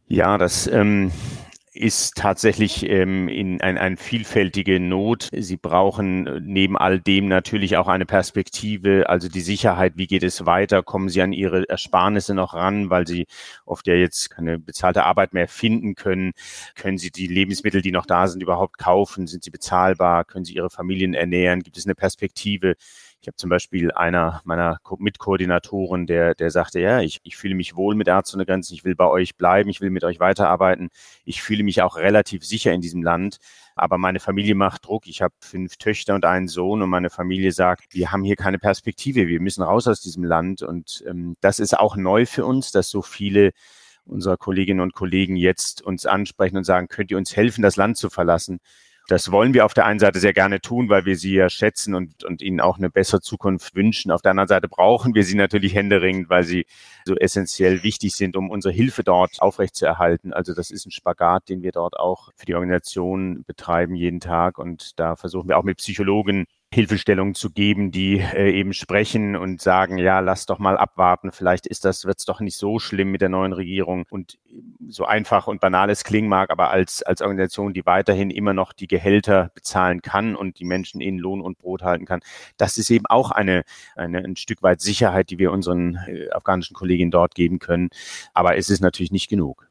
Ja, 0.07 0.37
das 0.37 0.67
ähm, 0.67 1.11
ist 1.75 2.15
tatsächlich 2.15 2.87
ähm, 2.89 3.27
in 3.27 3.61
ein, 3.61 3.77
eine 3.77 3.97
vielfältige 3.97 4.79
Not. 4.79 5.29
Sie 5.31 5.57
brauchen 5.57 6.27
äh, 6.27 6.39
neben 6.39 6.77
all 6.77 6.99
dem 6.99 7.27
natürlich 7.27 7.77
auch 7.77 7.87
eine 7.87 8.05
Perspektive, 8.05 9.09
also 9.09 9.27
die 9.27 9.41
Sicherheit, 9.41 9.93
wie 9.95 10.07
geht 10.07 10.23
es 10.23 10.45
weiter, 10.45 10.83
kommen 10.83 11.09
Sie 11.09 11.21
an 11.21 11.33
Ihre 11.33 11.67
Ersparnisse 11.67 12.33
noch 12.35 12.53
ran, 12.53 12.89
weil 12.89 13.07
Sie 13.07 13.25
oft 13.65 13.87
ja 13.87 13.95
jetzt 13.95 14.29
keine 14.29 14.59
bezahlte 14.59 15.03
Arbeit 15.03 15.33
mehr 15.33 15.47
finden 15.47 15.95
können. 15.95 16.33
Können 16.75 16.97
Sie 16.97 17.11
die 17.11 17.27
Lebensmittel, 17.27 17.81
die 17.81 17.91
noch 17.91 18.05
da 18.05 18.27
sind, 18.27 18.43
überhaupt 18.43 18.77
kaufen? 18.77 19.27
Sind 19.27 19.43
sie 19.43 19.51
bezahlbar? 19.51 20.25
Können 20.25 20.45
Sie 20.45 20.53
Ihre 20.53 20.69
Familien 20.69 21.13
ernähren? 21.13 21.63
Gibt 21.63 21.77
es 21.77 21.85
eine 21.85 21.95
Perspektive? 21.95 22.75
Ich 23.23 23.27
habe 23.27 23.37
zum 23.37 23.49
Beispiel 23.49 23.89
einer 23.93 24.41
meiner 24.43 24.79
Mitkoordinatoren, 24.97 26.07
der, 26.07 26.35
der 26.35 26.51
sagte, 26.51 26.81
ja, 26.81 26.99
ich, 26.99 27.21
ich 27.23 27.37
fühle 27.37 27.55
mich 27.55 27.73
wohl 27.73 27.95
mit 27.95 28.09
Ärzte 28.09 28.35
ohne 28.35 28.45
Grenzen, 28.45 28.73
ich 28.73 28.83
will 28.83 28.95
bei 28.95 29.07
euch 29.07 29.37
bleiben, 29.37 29.69
ich 29.69 29.79
will 29.79 29.91
mit 29.91 30.03
euch 30.03 30.19
weiterarbeiten. 30.19 30.89
Ich 31.23 31.41
fühle 31.41 31.63
mich 31.63 31.81
auch 31.81 31.95
relativ 31.95 32.43
sicher 32.43 32.73
in 32.73 32.81
diesem 32.81 33.01
Land, 33.01 33.37
aber 33.75 33.97
meine 33.97 34.19
Familie 34.19 34.55
macht 34.55 34.85
Druck. 34.85 35.07
Ich 35.07 35.21
habe 35.21 35.33
fünf 35.39 35.77
Töchter 35.77 36.15
und 36.15 36.25
einen 36.25 36.49
Sohn 36.49 36.81
und 36.81 36.89
meine 36.89 37.09
Familie 37.09 37.53
sagt, 37.53 37.93
wir 37.93 38.11
haben 38.11 38.25
hier 38.25 38.35
keine 38.35 38.59
Perspektive, 38.59 39.29
wir 39.29 39.39
müssen 39.39 39.63
raus 39.63 39.87
aus 39.87 40.01
diesem 40.01 40.25
Land. 40.25 40.61
Und 40.61 41.01
ähm, 41.07 41.37
das 41.39 41.59
ist 41.59 41.79
auch 41.79 41.95
neu 41.95 42.25
für 42.25 42.45
uns, 42.45 42.73
dass 42.73 42.89
so 42.89 43.01
viele 43.01 43.51
unserer 44.03 44.35
Kolleginnen 44.35 44.81
und 44.81 44.95
Kollegen 44.95 45.37
jetzt 45.37 45.81
uns 45.81 46.05
ansprechen 46.05 46.57
und 46.57 46.65
sagen, 46.65 46.89
könnt 46.89 47.09
ihr 47.09 47.17
uns 47.17 47.37
helfen, 47.37 47.61
das 47.61 47.77
Land 47.77 47.95
zu 47.95 48.09
verlassen? 48.09 48.59
Das 49.07 49.31
wollen 49.31 49.53
wir 49.53 49.65
auf 49.65 49.73
der 49.73 49.85
einen 49.85 49.99
Seite 49.99 50.19
sehr 50.19 50.31
gerne 50.31 50.61
tun, 50.61 50.87
weil 50.87 51.05
wir 51.05 51.17
sie 51.17 51.33
ja 51.33 51.49
schätzen 51.49 51.93
und, 51.93 52.23
und 52.23 52.41
ihnen 52.41 52.61
auch 52.61 52.77
eine 52.77 52.89
bessere 52.89 53.19
Zukunft 53.19 53.75
wünschen. 53.75 54.11
Auf 54.11 54.21
der 54.21 54.31
anderen 54.31 54.47
Seite 54.47 54.69
brauchen 54.69 55.13
wir 55.13 55.25
sie 55.25 55.35
natürlich 55.35 55.75
händeringend, 55.75 56.29
weil 56.29 56.43
sie 56.43 56.65
so 57.03 57.15
essentiell 57.15 57.83
wichtig 57.83 58.15
sind, 58.15 58.37
um 58.37 58.49
unsere 58.49 58.73
Hilfe 58.73 59.03
dort 59.03 59.41
aufrechtzuerhalten. 59.41 60.31
Also 60.31 60.53
das 60.53 60.71
ist 60.71 60.85
ein 60.85 60.91
Spagat, 60.91 61.49
den 61.49 61.63
wir 61.63 61.73
dort 61.73 61.99
auch 61.99 62.31
für 62.37 62.45
die 62.45 62.55
Organisation 62.55 63.43
betreiben 63.45 63.95
jeden 63.95 64.21
Tag. 64.21 64.57
Und 64.57 64.97
da 64.99 65.17
versuchen 65.17 65.49
wir 65.49 65.57
auch 65.57 65.63
mit 65.63 65.79
Psychologen 65.79 66.45
Hilfestellungen 66.73 67.35
zu 67.35 67.51
geben, 67.51 67.91
die 67.91 68.17
äh, 68.19 68.51
eben 68.51 68.73
sprechen 68.73 69.35
und 69.35 69.61
sagen, 69.61 69.97
ja, 69.97 70.19
lass 70.19 70.45
doch 70.45 70.59
mal 70.59 70.77
abwarten, 70.77 71.31
vielleicht 71.31 71.67
ist 71.67 71.85
das, 71.85 72.05
wird's 72.05 72.25
doch 72.25 72.39
nicht 72.39 72.57
so 72.57 72.79
schlimm 72.79 73.11
mit 73.11 73.21
der 73.21 73.29
neuen 73.29 73.53
Regierung. 73.53 74.05
Und 74.09 74.39
so 74.89 75.05
einfach 75.05 75.47
und 75.47 75.61
banal 75.61 75.89
es 75.89 76.03
klingen 76.03 76.27
mag, 76.27 76.49
aber 76.49 76.71
als, 76.71 77.03
als 77.03 77.21
Organisation, 77.21 77.73
die 77.73 77.85
weiterhin 77.85 78.29
immer 78.29 78.53
noch 78.53 78.73
die 78.73 78.87
Gehälter 78.87 79.51
bezahlen 79.55 80.01
kann 80.01 80.35
und 80.35 80.59
die 80.59 80.65
Menschen 80.65 80.99
in 80.99 81.17
Lohn 81.17 81.41
und 81.41 81.59
Brot 81.59 81.83
halten 81.83 82.05
kann, 82.05 82.21
das 82.57 82.77
ist 82.77 82.89
eben 82.89 83.05
auch 83.05 83.31
eine, 83.31 83.63
eine 83.95 84.19
ein 84.19 84.35
Stück 84.35 84.63
weit 84.63 84.81
Sicherheit, 84.81 85.29
die 85.29 85.37
wir 85.37 85.51
unseren 85.51 85.99
äh, 86.07 86.29
afghanischen 86.31 86.75
Kolleginnen 86.75 87.11
dort 87.11 87.35
geben 87.35 87.59
können. 87.59 87.89
Aber 88.33 88.57
es 88.57 88.69
ist 88.69 88.81
natürlich 88.81 89.11
nicht 89.11 89.29
genug. 89.29 89.67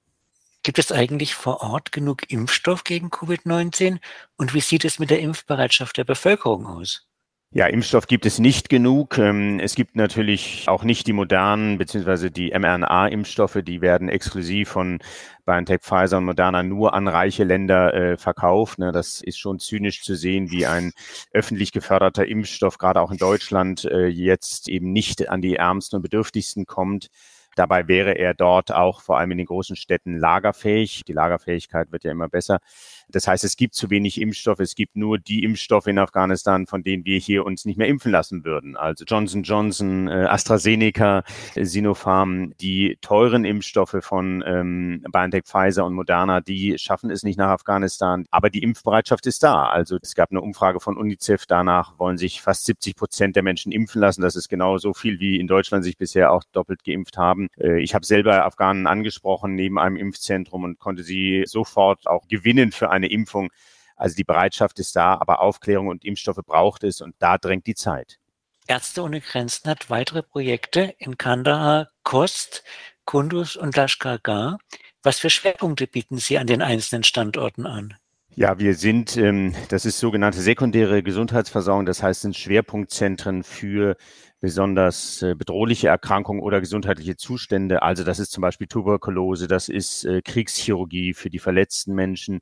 Gibt 0.62 0.78
es 0.78 0.92
eigentlich 0.92 1.35
vor 1.35 1.61
Ort 1.61 1.90
genug 1.90 2.31
Impfstoff 2.31 2.85
gegen 2.85 3.09
Covid-19? 3.09 3.99
Und 4.37 4.54
wie 4.54 4.61
sieht 4.61 4.85
es 4.85 5.00
mit 5.00 5.11
der 5.11 5.21
Impfbereitschaft 5.21 5.97
der 5.97 6.04
Bevölkerung 6.04 6.66
aus? 6.66 7.09
Ja, 7.54 7.66
Impfstoff 7.66 8.07
gibt 8.07 8.25
es 8.25 8.38
nicht 8.38 8.71
genug. 8.71 9.19
Ähm, 9.19 9.61
es 9.61 9.75
gibt 9.75 9.95
natürlich 9.95 10.64
auch 10.69 10.85
nicht 10.85 11.07
die 11.07 11.12
modernen 11.12 11.76
beziehungsweise 11.76 12.31
die 12.31 12.50
mRNA-Impfstoffe, 12.59 13.59
die 13.62 13.83
werden 13.83 14.09
exklusiv 14.09 14.71
von 14.71 15.00
BioNTech, 15.45 15.81
Pfizer 15.83 16.16
und 16.16 16.25
Moderna 16.25 16.62
nur 16.62 16.95
an 16.95 17.09
reiche 17.09 17.45
Länder 17.45 17.92
äh, 17.92 18.16
verkauft. 18.16 18.78
Ne? 18.78 18.90
Das 18.90 19.21
ist 19.21 19.38
schon 19.38 19.59
zynisch 19.59 20.02
zu 20.02 20.14
sehen, 20.14 20.50
wie 20.50 20.64
ein 20.64 20.92
öffentlich 21.33 21.73
geförderter 21.73 22.26
Impfstoff 22.26 22.78
gerade 22.78 23.02
auch 23.02 23.11
in 23.11 23.19
Deutschland 23.19 23.85
äh, 23.85 24.07
jetzt 24.07 24.71
eben 24.71 24.90
nicht 24.92 25.28
an 25.28 25.42
die 25.42 25.57
Ärmsten 25.57 25.97
und 25.97 26.02
Bedürftigsten 26.02 26.64
kommt. 26.64 27.09
Dabei 27.55 27.89
wäre 27.89 28.13
er 28.13 28.35
dort 28.35 28.73
auch 28.73 29.03
vor 29.03 29.19
allem 29.19 29.33
in 29.33 29.39
den 29.39 29.47
großen 29.47 29.77
Städten 29.77 30.17
lagerfähig. 30.17 31.03
Die 31.07 31.13
Lagerfähigkeit 31.13 31.93
wird 31.93 32.05
ja 32.05 32.11
immer 32.11 32.29
besser. 32.29 32.61
Das 33.09 33.27
heißt, 33.29 33.45
es 33.45 33.57
gibt 33.57 33.75
zu 33.75 33.91
wenig 33.91 34.21
Impfstoff. 34.21 34.59
Es 34.59 34.75
gibt 34.75 34.97
nur 34.97 35.19
die 35.19 35.45
Impfstoffe 35.45 35.87
in 35.87 35.99
Afghanistan, 35.99 36.67
von 36.67 36.83
denen 36.83 37.05
wir 37.05 37.19
hier 37.19 37.45
uns 37.45 37.65
nicht 37.65 37.77
mehr 37.77 37.89
impfen 37.89 38.11
lassen 38.11 38.45
würden. 38.45 38.77
Also 38.77 39.05
Johnson 39.05 39.43
Johnson, 39.43 40.09
äh, 40.09 40.27
AstraZeneca, 40.29 41.25
äh, 41.55 41.65
Sinopharm, 41.65 42.57
die 42.59 42.99
teuren 43.01 43.45
Impfstoffe 43.45 43.97
von 44.01 44.43
ähm, 44.47 45.05
BioNTech, 45.13 45.45
Pfizer 45.45 45.85
und 45.85 45.95
Moderna, 45.95 46.41
die 46.41 46.79
schaffen 46.79 47.11
es 47.11 47.23
nicht 47.23 47.39
nach 47.39 47.51
Afghanistan. 47.51 48.25
Aber 48.31 48.51
die 48.51 48.63
Impfbereitschaft 48.63 49.27
ist 49.27 49.43
da. 49.43 49.67
Also 49.67 49.99
es 50.01 50.15
gab 50.15 50.31
eine 50.31 50.41
Umfrage 50.41 50.81
von 50.81 50.97
UNICEF. 50.97 51.47
Danach 51.47 51.99
wollen 51.99 52.17
sich 52.17 52.41
fast 52.41 52.65
70 52.65 52.97
Prozent 52.97 53.37
der 53.37 53.43
Menschen 53.43 53.73
impfen 53.73 54.01
lassen. 54.01 54.23
Das 54.23 54.37
ist 54.37 54.49
genau 54.49 54.79
so 54.79 54.95
viel, 54.95 55.21
wie 55.21 55.39
in 55.39 55.47
Deutschland 55.47 55.85
sich 55.85 55.97
bisher 55.97 56.33
auch 56.33 56.45
doppelt 56.53 56.85
geimpft 56.85 57.19
haben. 57.19 57.42
Äh, 57.59 57.81
ich 57.81 57.95
habe 57.95 58.05
selber 58.05 58.45
Afghanen 58.45 58.87
angesprochen 58.87 59.55
neben 59.55 59.79
einem 59.79 59.97
Impfzentrum 59.97 60.65
und 60.65 60.79
konnte 60.79 61.03
sie 61.03 61.45
sofort 61.47 62.07
auch 62.07 62.29
gewinnen 62.29 62.73
für 62.73 62.91
eine 62.91 63.11
Impfung. 63.11 63.51
Also 63.97 64.17
die 64.17 64.25
Bereitschaft 64.25 64.79
ist 64.79 64.97
da, 64.97 65.15
aber 65.15 65.41
Aufklärung 65.41 65.89
und 65.89 66.05
Impfstoffe 66.05 66.41
braucht 66.45 66.85
es 66.85 67.01
und 67.01 67.15
da 67.19 67.39
drängt 67.39 67.67
die 67.67 67.75
Zeit. 67.75 68.19
Ärzte 68.67 69.03
ohne 69.03 69.21
Grenzen 69.21 69.69
hat 69.71 69.91
weitere 69.91 70.23
Projekte 70.23 70.95
in 70.99 71.19
Kandahar, 71.19 71.89
Kost, 72.03 72.65
Kunduz 73.05 73.57
und 73.57 73.77
Lashkar 73.77 74.59
Was 75.03 75.19
für 75.19 75.31
Schwerpunkte 75.31 75.87
bieten 75.87 76.19
Sie 76.19 76.39
an 76.39 76.47
den 76.47 76.63
einzelnen 76.63 77.05
Standorten 77.05 77.67
an? 77.67 77.97
Ja, 78.35 78.59
wir 78.59 78.75
sind, 78.75 79.19
ähm, 79.19 79.55
das 79.69 79.85
ist 79.85 79.99
sogenannte 79.99 80.41
sekundäre 80.41 81.03
Gesundheitsversorgung, 81.03 81.85
das 81.85 82.03
heißt, 82.03 82.23
sind 82.23 82.35
Schwerpunktzentren 82.35 83.43
für 83.43 83.95
besonders 84.41 85.21
äh, 85.21 85.35
bedrohliche 85.35 85.89
Erkrankungen 85.89 86.43
oder 86.43 86.61
gesundheitliche 86.61 87.17
Zustände. 87.17 87.83
Also 87.83 88.05
das 88.05 88.19
ist 88.19 88.33
zum 88.33 88.41
Beispiel 88.41 88.69
Tuberkulose, 88.69 89.49
das 89.49 89.69
ist 89.69 90.05
äh, 90.07 90.23
Kriegschirurgie 90.23 91.12
für 91.12 91.29
die 91.29 91.39
verletzten 91.41 91.95
Menschen. 91.95 92.41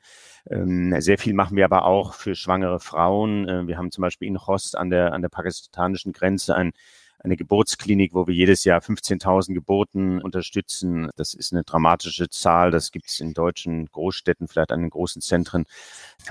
Ähm, 0.48 0.94
sehr 1.00 1.18
viel 1.18 1.34
machen 1.34 1.56
wir 1.56 1.64
aber 1.64 1.84
auch 1.86 2.14
für 2.14 2.36
schwangere 2.36 2.78
Frauen. 2.78 3.48
Äh, 3.48 3.66
wir 3.66 3.76
haben 3.76 3.90
zum 3.90 4.02
Beispiel 4.02 4.28
in 4.28 4.38
Host 4.46 4.78
an 4.78 4.90
der, 4.90 5.12
an 5.12 5.22
der 5.22 5.28
pakistanischen 5.28 6.12
Grenze 6.12 6.54
ein 6.54 6.70
eine 7.22 7.36
Geburtsklinik, 7.36 8.14
wo 8.14 8.26
wir 8.26 8.34
jedes 8.34 8.64
Jahr 8.64 8.80
15.000 8.80 9.54
Geburten 9.54 10.20
unterstützen. 10.20 11.10
Das 11.16 11.34
ist 11.34 11.52
eine 11.52 11.64
dramatische 11.64 12.28
Zahl. 12.28 12.70
Das 12.70 12.92
gibt 12.92 13.08
es 13.08 13.20
in 13.20 13.34
deutschen 13.34 13.86
Großstädten, 13.86 14.48
vielleicht 14.48 14.72
an 14.72 14.80
den 14.80 14.90
großen 14.90 15.20
Zentren, 15.20 15.66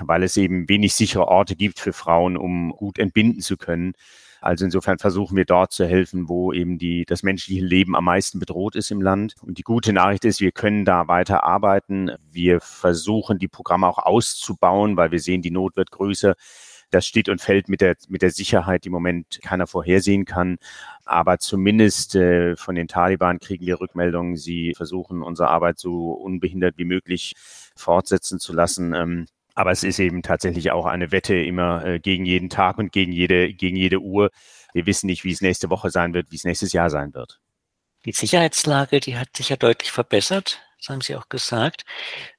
weil 0.00 0.22
es 0.22 0.36
eben 0.36 0.68
wenig 0.68 0.94
sichere 0.94 1.28
Orte 1.28 1.56
gibt 1.56 1.78
für 1.78 1.92
Frauen, 1.92 2.36
um 2.36 2.70
gut 2.70 2.98
entbinden 2.98 3.40
zu 3.40 3.56
können. 3.56 3.94
Also 4.40 4.64
insofern 4.64 4.98
versuchen 4.98 5.36
wir 5.36 5.44
dort 5.44 5.72
zu 5.72 5.86
helfen, 5.86 6.28
wo 6.28 6.52
eben 6.52 6.78
die, 6.78 7.04
das 7.04 7.22
menschliche 7.22 7.64
Leben 7.64 7.94
am 7.94 8.04
meisten 8.04 8.38
bedroht 8.38 8.74
ist 8.74 8.90
im 8.90 9.02
Land. 9.02 9.34
Und 9.42 9.58
die 9.58 9.62
gute 9.62 9.92
Nachricht 9.92 10.24
ist, 10.24 10.40
wir 10.40 10.52
können 10.52 10.84
da 10.84 11.08
weiter 11.08 11.44
arbeiten. 11.44 12.10
Wir 12.32 12.60
versuchen, 12.60 13.38
die 13.38 13.48
Programme 13.48 13.86
auch 13.86 13.98
auszubauen, 13.98 14.96
weil 14.96 15.10
wir 15.10 15.20
sehen, 15.20 15.42
die 15.42 15.50
Not 15.50 15.76
wird 15.76 15.90
größer. 15.90 16.34
Das 16.90 17.06
steht 17.06 17.28
und 17.28 17.40
fällt 17.40 17.68
mit 17.68 17.80
der, 17.80 17.96
mit 18.08 18.22
der 18.22 18.30
Sicherheit, 18.30 18.84
die 18.84 18.88
im 18.88 18.92
Moment 18.92 19.40
keiner 19.42 19.66
vorhersehen 19.66 20.24
kann. 20.24 20.58
Aber 21.04 21.38
zumindest 21.38 22.16
äh, 22.16 22.56
von 22.56 22.74
den 22.74 22.88
Taliban 22.88 23.38
kriegen 23.38 23.66
wir 23.66 23.80
Rückmeldungen. 23.80 24.36
Sie 24.36 24.74
versuchen, 24.74 25.22
unsere 25.22 25.48
Arbeit 25.48 25.78
so 25.78 26.12
unbehindert 26.12 26.78
wie 26.78 26.84
möglich 26.84 27.34
fortsetzen 27.76 28.40
zu 28.40 28.52
lassen. 28.52 28.94
Ähm, 28.94 29.26
aber 29.54 29.72
es 29.72 29.84
ist 29.84 29.98
eben 29.98 30.22
tatsächlich 30.22 30.70
auch 30.70 30.86
eine 30.86 31.12
Wette 31.12 31.34
immer 31.34 31.84
äh, 31.84 32.00
gegen 32.00 32.24
jeden 32.24 32.48
Tag 32.48 32.78
und 32.78 32.92
gegen 32.92 33.12
jede, 33.12 33.52
gegen 33.52 33.76
jede 33.76 34.00
Uhr. 34.00 34.30
Wir 34.72 34.86
wissen 34.86 35.06
nicht, 35.06 35.24
wie 35.24 35.32
es 35.32 35.40
nächste 35.40 35.70
Woche 35.70 35.90
sein 35.90 36.14
wird, 36.14 36.30
wie 36.30 36.36
es 36.36 36.44
nächstes 36.44 36.72
Jahr 36.72 36.90
sein 36.90 37.14
wird. 37.14 37.40
Die 38.04 38.12
Sicherheitslage, 38.12 39.00
die 39.00 39.18
hat 39.18 39.36
sich 39.36 39.50
ja 39.50 39.56
deutlich 39.56 39.92
verbessert, 39.92 40.62
das 40.80 40.88
haben 40.88 41.02
Sie 41.02 41.14
auch 41.14 41.28
gesagt. 41.28 41.84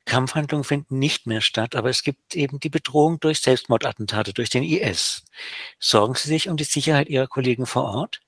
Kampfhandlungen 0.06 0.64
finden 0.64 0.98
nicht 0.98 1.28
mehr 1.28 1.42
statt, 1.42 1.76
aber 1.76 1.90
es 1.90 2.02
gibt 2.02 2.36
eben 2.36 2.60
die 2.60 2.70
Bedrohung 2.70 3.20
durch 3.20 3.40
Selbstmordattentate, 3.40 4.34
durch 4.34 4.50
den 4.50 4.64
IS. 4.64 5.24
Sorgen 5.80 6.16
Sie 6.16 6.28
sich 6.28 6.50
um 6.50 6.58
die 6.58 6.64
Sicherheit 6.64 7.08
Ihrer 7.08 7.28
Kollegen 7.28 7.68
vor 7.68 7.84
Ort? 7.84 8.22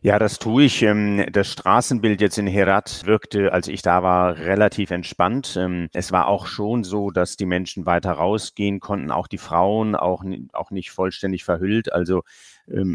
Ja, 0.00 0.20
das 0.20 0.38
tue 0.38 0.64
ich. 0.64 0.82
Ähm, 0.82 1.26
das 1.32 1.50
Straßenbild 1.52 2.20
jetzt 2.20 2.38
in 2.38 2.46
Herat 2.46 3.04
wirkte, 3.04 3.52
als 3.52 3.66
ich 3.66 3.82
da 3.82 4.02
war, 4.04 4.36
relativ 4.38 4.92
entspannt. 4.92 5.56
Ähm, 5.58 5.88
es 5.92 6.12
war 6.12 6.28
auch 6.28 6.46
schon 6.46 6.84
so, 6.84 7.10
dass 7.10 7.36
die 7.36 7.46
Menschen 7.46 7.84
weiter 7.84 8.12
rausgehen 8.12 8.78
konnten, 8.78 9.10
auch 9.10 9.26
die 9.26 9.38
Frauen, 9.38 9.96
auch, 9.96 10.22
nicht 10.70 10.90
vollständig 10.92 11.44
verhüllt. 11.44 11.92
Also 11.92 12.22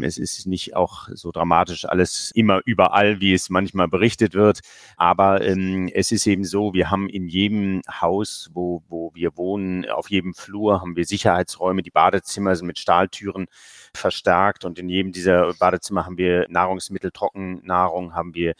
es 0.02 0.18
ist 0.18 0.46
nicht 0.46 0.76
auch 0.76 1.08
so 1.12 1.32
dramatisch 1.32 1.84
alles 1.84 2.30
immer 2.34 2.60
überall, 2.64 3.20
wie 3.20 3.34
es 3.34 3.50
manchmal 3.50 3.88
berichtet 3.88 4.34
wird. 4.34 4.60
Aber 4.96 5.40
es 5.42 6.12
ist 6.12 6.26
eben 6.26 6.44
so, 6.44 6.74
wir 6.74 6.90
haben 6.90 7.08
in 7.08 7.28
jedem 7.28 7.82
Haus, 8.00 8.50
wo, 8.52 8.82
wo 8.88 9.10
wir 9.14 9.36
wohnen, 9.36 9.88
auf 9.90 10.10
jedem 10.10 10.34
Flur 10.34 10.80
haben 10.80 10.96
wir 10.96 11.04
Sicherheitsräume. 11.04 11.82
Die 11.82 11.90
Badezimmer 11.90 12.54
sind 12.56 12.66
mit 12.66 12.78
Stahltüren 12.78 13.46
verstärkt 13.94 14.64
und 14.64 14.78
in 14.78 14.88
jedem 14.88 15.12
dieser 15.12 15.54
Badezimmer 15.54 16.04
haben 16.06 16.18
wir 16.18 16.46
Nahrungsmittel, 16.48 17.10
Trockennahrung, 17.10 18.14
haben 18.14 18.34
wir 18.34 18.54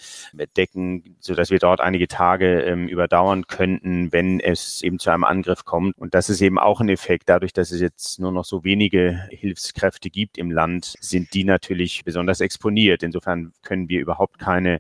Decken, 0.56 1.16
so 1.21 1.35
dass 1.35 1.50
wir 1.50 1.59
dort 1.59 1.80
einige 1.80 2.09
Tage 2.09 2.62
ähm, 2.62 2.88
überdauern 2.88 3.47
könnten, 3.47 4.12
wenn 4.12 4.40
es 4.40 4.83
eben 4.83 4.99
zu 4.99 5.11
einem 5.11 5.25
Angriff 5.25 5.64
kommt. 5.64 5.97
Und 5.99 6.14
das 6.14 6.30
ist 6.30 6.40
eben 6.40 6.59
auch 6.59 6.80
ein 6.80 6.88
Effekt. 6.88 7.28
Dadurch, 7.28 7.52
dass 7.52 7.71
es 7.71 7.80
jetzt 7.80 8.18
nur 8.21 8.33
noch 8.33 8.44
so 8.44 8.64
wenige 8.64 9.26
Hilfskräfte 9.30 10.11
gibt 10.11 10.38
im 10.38 10.50
Land, 10.50 10.94
sind 11.08 11.34
die 11.34 11.44
natürlich 11.44 12.04
besonders 12.04 12.40
exponiert. 12.40 13.02
Insofern 13.02 13.52
können 13.62 13.88
wir 13.88 14.00
überhaupt 14.00 14.38
keine 14.38 14.78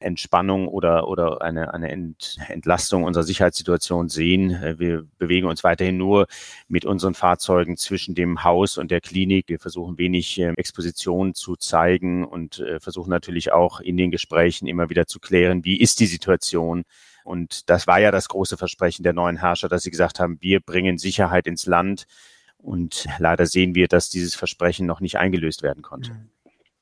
Entspannung 0.00 0.68
oder, 0.68 1.08
oder 1.08 1.42
eine, 1.42 1.72
eine 1.72 1.90
Ent, 1.90 2.36
Entlastung 2.48 3.04
unserer 3.04 3.24
Sicherheitssituation 3.24 4.08
sehen. 4.08 4.50
Äh, 4.50 4.78
wir 4.78 5.06
bewegen 5.18 5.46
uns 5.46 5.64
weiterhin 5.64 5.96
nur 5.96 6.26
mit 6.68 6.84
unseren 6.84 7.14
Fahrzeugen 7.14 7.76
zwischen 7.76 8.14
dem 8.14 8.44
Haus 8.44 8.78
und 8.78 8.90
der 8.90 9.00
Klinik. 9.00 9.48
Wir 9.48 9.58
versuchen 9.58 9.98
wenig 9.98 10.38
äh, 10.38 10.52
Exposition 10.56 11.34
zu 11.34 11.56
zeigen 11.56 12.24
und 12.24 12.60
äh, 12.60 12.80
versuchen 12.80 13.10
natürlich 13.10 13.52
auch 13.52 13.80
in 13.80 13.96
den 13.96 14.10
Gesprächen 14.10 14.66
immer 14.66 14.90
wieder 14.90 15.06
zu 15.06 15.18
klären, 15.18 15.64
wie 15.64 15.80
ist 15.80 16.00
die 16.00 16.06
Situation. 16.06 16.84
Und 17.24 17.70
das 17.70 17.86
war 17.86 18.00
ja 18.00 18.10
das 18.10 18.28
große 18.28 18.58
Versprechen 18.58 19.02
der 19.02 19.14
neuen 19.14 19.38
Herrscher, 19.38 19.68
dass 19.68 19.82
sie 19.82 19.90
gesagt 19.90 20.20
haben, 20.20 20.36
wir 20.40 20.60
bringen 20.60 20.98
Sicherheit 20.98 21.46
ins 21.46 21.64
Land. 21.64 22.04
Und 22.64 23.06
leider 23.18 23.46
sehen 23.46 23.74
wir, 23.74 23.88
dass 23.88 24.08
dieses 24.08 24.34
Versprechen 24.34 24.86
noch 24.86 25.00
nicht 25.00 25.18
eingelöst 25.18 25.62
werden 25.62 25.82
konnte. 25.82 26.12
Mhm. 26.12 26.30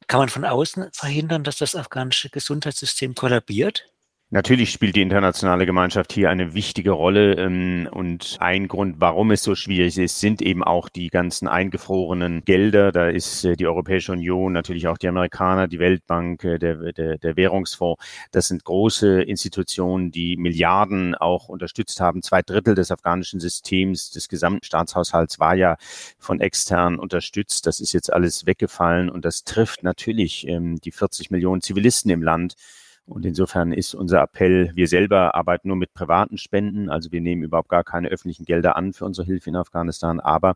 Kann 0.06 0.20
man 0.20 0.28
von 0.28 0.44
außen 0.44 0.90
verhindern, 0.92 1.42
dass 1.42 1.58
das 1.58 1.74
afghanische 1.74 2.30
Gesundheitssystem 2.30 3.14
kollabiert? 3.14 3.91
Natürlich 4.34 4.70
spielt 4.70 4.96
die 4.96 5.02
internationale 5.02 5.66
Gemeinschaft 5.66 6.10
hier 6.10 6.30
eine 6.30 6.54
wichtige 6.54 6.92
Rolle 6.92 7.34
ähm, 7.34 7.86
und 7.92 8.38
ein 8.40 8.66
Grund, 8.66 8.96
warum 8.98 9.30
es 9.30 9.42
so 9.42 9.54
schwierig 9.54 9.98
ist, 9.98 10.20
sind 10.20 10.40
eben 10.40 10.64
auch 10.64 10.88
die 10.88 11.08
ganzen 11.08 11.48
eingefrorenen 11.48 12.42
Gelder. 12.42 12.92
Da 12.92 13.10
ist 13.10 13.44
äh, 13.44 13.56
die 13.56 13.66
Europäische 13.66 14.12
Union, 14.12 14.54
natürlich 14.54 14.88
auch 14.88 14.96
die 14.96 15.08
Amerikaner, 15.08 15.68
die 15.68 15.78
Weltbank, 15.78 16.44
äh, 16.44 16.58
der, 16.58 16.94
der, 16.94 17.18
der 17.18 17.36
Währungsfonds. 17.36 18.02
Das 18.30 18.48
sind 18.48 18.64
große 18.64 19.20
Institutionen, 19.20 20.12
die 20.12 20.38
Milliarden 20.38 21.14
auch 21.14 21.50
unterstützt 21.50 22.00
haben. 22.00 22.22
Zwei 22.22 22.40
Drittel 22.40 22.74
des 22.74 22.90
afghanischen 22.90 23.38
Systems, 23.38 24.12
des 24.12 24.30
gesamten 24.30 24.64
Staatshaushalts 24.64 25.40
war 25.40 25.56
ja 25.56 25.76
von 26.18 26.40
extern 26.40 26.98
unterstützt. 26.98 27.66
Das 27.66 27.80
ist 27.80 27.92
jetzt 27.92 28.10
alles 28.10 28.46
weggefallen 28.46 29.10
und 29.10 29.26
das 29.26 29.44
trifft 29.44 29.82
natürlich 29.82 30.48
ähm, 30.48 30.80
die 30.80 30.90
40 30.90 31.30
Millionen 31.30 31.60
Zivilisten 31.60 32.10
im 32.10 32.22
Land. 32.22 32.56
Und 33.04 33.26
insofern 33.26 33.72
ist 33.72 33.94
unser 33.94 34.22
Appell, 34.22 34.70
wir 34.74 34.86
selber 34.86 35.34
arbeiten 35.34 35.68
nur 35.68 35.76
mit 35.76 35.92
privaten 35.92 36.38
Spenden, 36.38 36.88
also 36.88 37.10
wir 37.10 37.20
nehmen 37.20 37.42
überhaupt 37.42 37.68
gar 37.68 37.84
keine 37.84 38.08
öffentlichen 38.08 38.44
Gelder 38.44 38.76
an 38.76 38.92
für 38.92 39.04
unsere 39.04 39.26
Hilfe 39.26 39.50
in 39.50 39.56
Afghanistan, 39.56 40.20
aber 40.20 40.54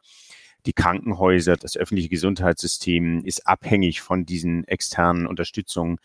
die 0.65 0.73
Krankenhäuser, 0.73 1.57
das 1.57 1.77
öffentliche 1.77 2.09
Gesundheitssystem 2.09 3.25
ist 3.25 3.47
abhängig 3.47 4.01
von 4.01 4.27
diesen 4.27 4.65
externen 4.65 5.27
Unterstützungen. 5.27 5.99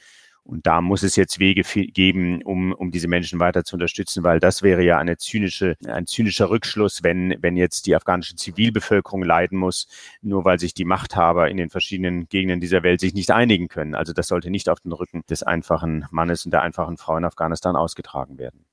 Und 0.44 0.66
da 0.66 0.82
muss 0.82 1.04
es 1.04 1.16
jetzt 1.16 1.40
Wege 1.40 1.62
geben, 1.64 2.42
um, 2.44 2.74
um 2.74 2.92
diese 2.92 3.08
Menschen 3.08 3.40
weiter 3.40 3.64
zu 3.64 3.76
unterstützen, 3.76 4.24
weil 4.24 4.40
das 4.40 4.64
wäre 4.64 4.84
ja 4.84 4.98
eine 4.98 5.18
zynische, 5.18 5.76
ein 5.86 6.08
zynischer 6.08 6.50
Rückschluss, 6.50 7.04
wenn, 7.04 7.36
wenn 7.42 7.56
jetzt 7.56 7.86
die 7.86 7.96
afghanische 7.96 8.36
Zivilbevölkerung 8.36 9.24
leiden 9.24 9.58
muss, 9.58 9.88
nur 10.22 10.44
weil 10.44 10.60
sich 10.60 10.74
die 10.74 10.86
Machthaber 10.86 11.50
in 11.50 11.58
den 11.58 11.70
verschiedenen 11.70 12.28
Gegenden 12.28 12.60
dieser 12.60 12.82
Welt 12.84 13.00
sich 13.00 13.14
nicht 13.14 13.32
einigen 13.32 13.68
können. 13.68 13.94
Also 13.94 14.14
das 14.14 14.28
sollte 14.28 14.50
nicht 14.50 14.68
auf 14.68 14.80
den 14.80 14.92
Rücken 14.92 15.22
des 15.30 15.44
einfachen 15.44 16.06
Mannes 16.10 16.46
und 16.46 16.52
der 16.52 16.64
einfachen 16.64 16.98
Frau 16.98 17.18
in 17.18 17.26
Afghanistan 17.26 17.76
ausgetragen 17.76 18.38
werden. 18.40 18.66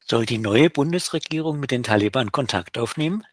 Soll 0.00 0.24
die 0.24 0.38
neue 0.38 0.70
Bundesregierung 0.70 1.60
mit 1.60 1.70
den 1.70 1.82
Taliban 1.82 2.32
Kontakt 2.32 2.78
aufnehmen? 2.78 3.24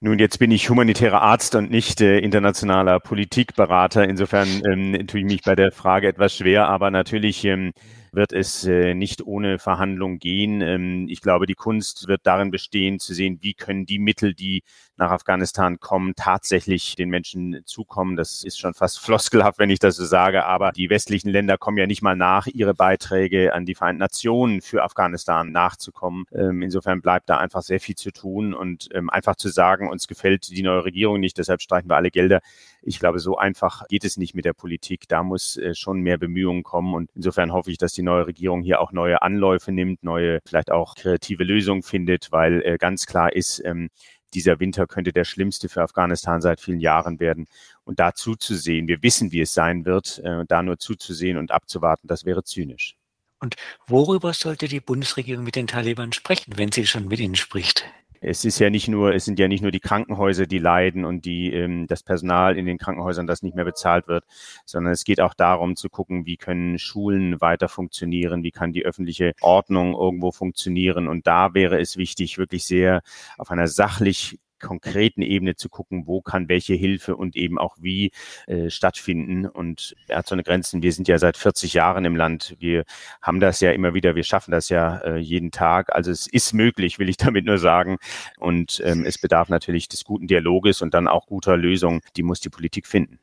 Nun, 0.00 0.20
jetzt 0.20 0.38
bin 0.38 0.52
ich 0.52 0.70
humanitärer 0.70 1.22
Arzt 1.22 1.56
und 1.56 1.72
nicht 1.72 2.00
äh, 2.00 2.18
internationaler 2.20 3.00
Politikberater. 3.00 4.08
Insofern 4.08 4.46
ähm, 4.64 5.06
tue 5.08 5.20
ich 5.20 5.26
mich 5.26 5.42
bei 5.42 5.56
der 5.56 5.72
Frage 5.72 6.06
etwas 6.06 6.36
schwer, 6.36 6.68
aber 6.68 6.92
natürlich 6.92 7.44
ähm, 7.44 7.72
wird 8.12 8.32
es 8.32 8.64
äh, 8.64 8.94
nicht 8.94 9.22
ohne 9.26 9.58
Verhandlung 9.58 10.18
gehen. 10.20 10.60
Ähm, 10.60 11.08
ich 11.08 11.20
glaube, 11.20 11.46
die 11.46 11.54
Kunst 11.56 12.06
wird 12.06 12.20
darin 12.22 12.52
bestehen, 12.52 13.00
zu 13.00 13.12
sehen, 13.12 13.38
wie 13.40 13.54
können 13.54 13.86
die 13.86 13.98
Mittel, 13.98 14.34
die 14.34 14.62
nach 14.98 15.10
Afghanistan 15.10 15.80
kommen, 15.80 16.14
tatsächlich 16.16 16.96
den 16.96 17.08
Menschen 17.08 17.62
zukommen. 17.64 18.16
Das 18.16 18.42
ist 18.44 18.58
schon 18.58 18.74
fast 18.74 18.98
floskelhaft, 19.04 19.58
wenn 19.58 19.70
ich 19.70 19.78
das 19.78 19.96
so 19.96 20.04
sage, 20.04 20.44
aber 20.44 20.72
die 20.72 20.90
westlichen 20.90 21.30
Länder 21.30 21.56
kommen 21.56 21.78
ja 21.78 21.86
nicht 21.86 22.02
mal 22.02 22.16
nach, 22.16 22.46
ihre 22.46 22.74
Beiträge 22.74 23.54
an 23.54 23.64
die 23.64 23.74
Vereinten 23.74 24.00
Nationen 24.00 24.60
für 24.60 24.82
Afghanistan 24.82 25.52
nachzukommen. 25.52 26.24
Ähm, 26.32 26.62
insofern 26.62 27.00
bleibt 27.00 27.28
da 27.28 27.36
einfach 27.36 27.62
sehr 27.62 27.80
viel 27.80 27.94
zu 27.94 28.10
tun 28.10 28.54
und 28.54 28.88
ähm, 28.92 29.10
einfach 29.10 29.36
zu 29.36 29.48
sagen, 29.48 29.88
uns 29.88 30.08
gefällt 30.08 30.48
die 30.50 30.62
neue 30.62 30.84
Regierung 30.84 31.20
nicht, 31.20 31.38
deshalb 31.38 31.62
streichen 31.62 31.88
wir 31.90 31.96
alle 31.96 32.10
Gelder. 32.10 32.40
Ich 32.82 32.98
glaube, 32.98 33.18
so 33.18 33.36
einfach 33.36 33.86
geht 33.88 34.04
es 34.04 34.16
nicht 34.16 34.34
mit 34.34 34.44
der 34.44 34.52
Politik. 34.52 35.08
Da 35.08 35.22
muss 35.22 35.56
äh, 35.56 35.74
schon 35.74 36.00
mehr 36.00 36.18
Bemühungen 36.18 36.62
kommen 36.62 36.94
und 36.94 37.10
insofern 37.14 37.52
hoffe 37.52 37.70
ich, 37.70 37.78
dass 37.78 37.92
die 37.92 38.02
neue 38.02 38.26
Regierung 38.26 38.62
hier 38.62 38.80
auch 38.80 38.92
neue 38.92 39.22
Anläufe 39.22 39.72
nimmt, 39.72 40.02
neue, 40.02 40.40
vielleicht 40.46 40.70
auch 40.70 40.94
kreative 40.94 41.44
Lösungen 41.44 41.82
findet, 41.82 42.32
weil 42.32 42.62
äh, 42.62 42.78
ganz 42.78 43.06
klar 43.06 43.32
ist, 43.32 43.62
ähm, 43.64 43.90
dieser 44.34 44.60
Winter 44.60 44.86
könnte 44.86 45.12
der 45.12 45.24
schlimmste 45.24 45.68
für 45.68 45.82
Afghanistan 45.82 46.40
seit 46.40 46.60
vielen 46.60 46.80
Jahren 46.80 47.20
werden. 47.20 47.46
Und 47.84 47.98
da 47.98 48.14
zuzusehen, 48.14 48.88
wir 48.88 49.02
wissen, 49.02 49.32
wie 49.32 49.40
es 49.40 49.54
sein 49.54 49.84
wird, 49.84 50.18
äh, 50.24 50.44
da 50.46 50.62
nur 50.62 50.78
zuzusehen 50.78 51.38
und 51.38 51.50
abzuwarten, 51.50 52.08
das 52.08 52.24
wäre 52.24 52.44
zynisch. 52.44 52.96
Und 53.40 53.56
worüber 53.86 54.32
sollte 54.32 54.68
die 54.68 54.80
Bundesregierung 54.80 55.44
mit 55.44 55.56
den 55.56 55.68
Taliban 55.68 56.12
sprechen, 56.12 56.54
wenn 56.56 56.72
sie 56.72 56.86
schon 56.86 57.06
mit 57.06 57.20
ihnen 57.20 57.36
spricht? 57.36 57.84
Es 58.20 58.44
ist 58.44 58.58
ja 58.58 58.70
nicht 58.70 58.88
nur, 58.88 59.14
es 59.14 59.24
sind 59.24 59.38
ja 59.38 59.48
nicht 59.48 59.62
nur 59.62 59.70
die 59.70 59.80
Krankenhäuser, 59.80 60.46
die 60.46 60.58
leiden 60.58 61.04
und 61.04 61.24
die 61.24 61.52
ähm, 61.52 61.86
das 61.86 62.02
Personal 62.02 62.56
in 62.56 62.66
den 62.66 62.78
Krankenhäusern, 62.78 63.26
das 63.26 63.42
nicht 63.42 63.54
mehr 63.54 63.64
bezahlt 63.64 64.08
wird, 64.08 64.24
sondern 64.64 64.92
es 64.92 65.04
geht 65.04 65.20
auch 65.20 65.34
darum 65.34 65.76
zu 65.76 65.88
gucken, 65.88 66.26
wie 66.26 66.36
können 66.36 66.78
Schulen 66.78 67.40
weiter 67.40 67.68
funktionieren, 67.68 68.42
wie 68.42 68.50
kann 68.50 68.72
die 68.72 68.84
öffentliche 68.84 69.32
Ordnung 69.40 69.94
irgendwo 69.94 70.32
funktionieren. 70.32 71.08
Und 71.08 71.26
da 71.26 71.54
wäre 71.54 71.80
es 71.80 71.96
wichtig, 71.96 72.38
wirklich 72.38 72.64
sehr 72.66 73.02
auf 73.36 73.50
einer 73.50 73.68
sachlich 73.68 74.38
konkreten 74.60 75.22
Ebene 75.22 75.56
zu 75.56 75.68
gucken, 75.68 76.06
wo 76.06 76.20
kann 76.20 76.48
welche 76.48 76.74
Hilfe 76.74 77.16
und 77.16 77.36
eben 77.36 77.58
auch 77.58 77.76
wie 77.80 78.12
äh, 78.46 78.70
stattfinden. 78.70 79.46
Und 79.46 79.94
Ärzte 80.08 80.34
ohne 80.34 80.42
Grenzen, 80.42 80.82
wir 80.82 80.92
sind 80.92 81.08
ja 81.08 81.18
seit 81.18 81.36
40 81.36 81.74
Jahren 81.74 82.04
im 82.04 82.16
Land. 82.16 82.56
Wir 82.58 82.84
haben 83.22 83.40
das 83.40 83.60
ja 83.60 83.72
immer 83.72 83.94
wieder, 83.94 84.14
wir 84.14 84.24
schaffen 84.24 84.50
das 84.50 84.68
ja 84.68 84.98
äh, 84.98 85.18
jeden 85.18 85.50
Tag. 85.50 85.94
Also 85.94 86.10
es 86.10 86.26
ist 86.26 86.52
möglich, 86.52 86.98
will 86.98 87.08
ich 87.08 87.16
damit 87.16 87.44
nur 87.44 87.58
sagen. 87.58 87.98
Und 88.38 88.82
ähm, 88.84 89.04
es 89.04 89.18
bedarf 89.18 89.48
natürlich 89.48 89.88
des 89.88 90.04
guten 90.04 90.26
Dialoges 90.26 90.82
und 90.82 90.94
dann 90.94 91.08
auch 91.08 91.26
guter 91.26 91.56
Lösungen. 91.56 92.00
Die 92.16 92.22
muss 92.22 92.40
die 92.40 92.50
Politik 92.50 92.86
finden. 92.86 93.18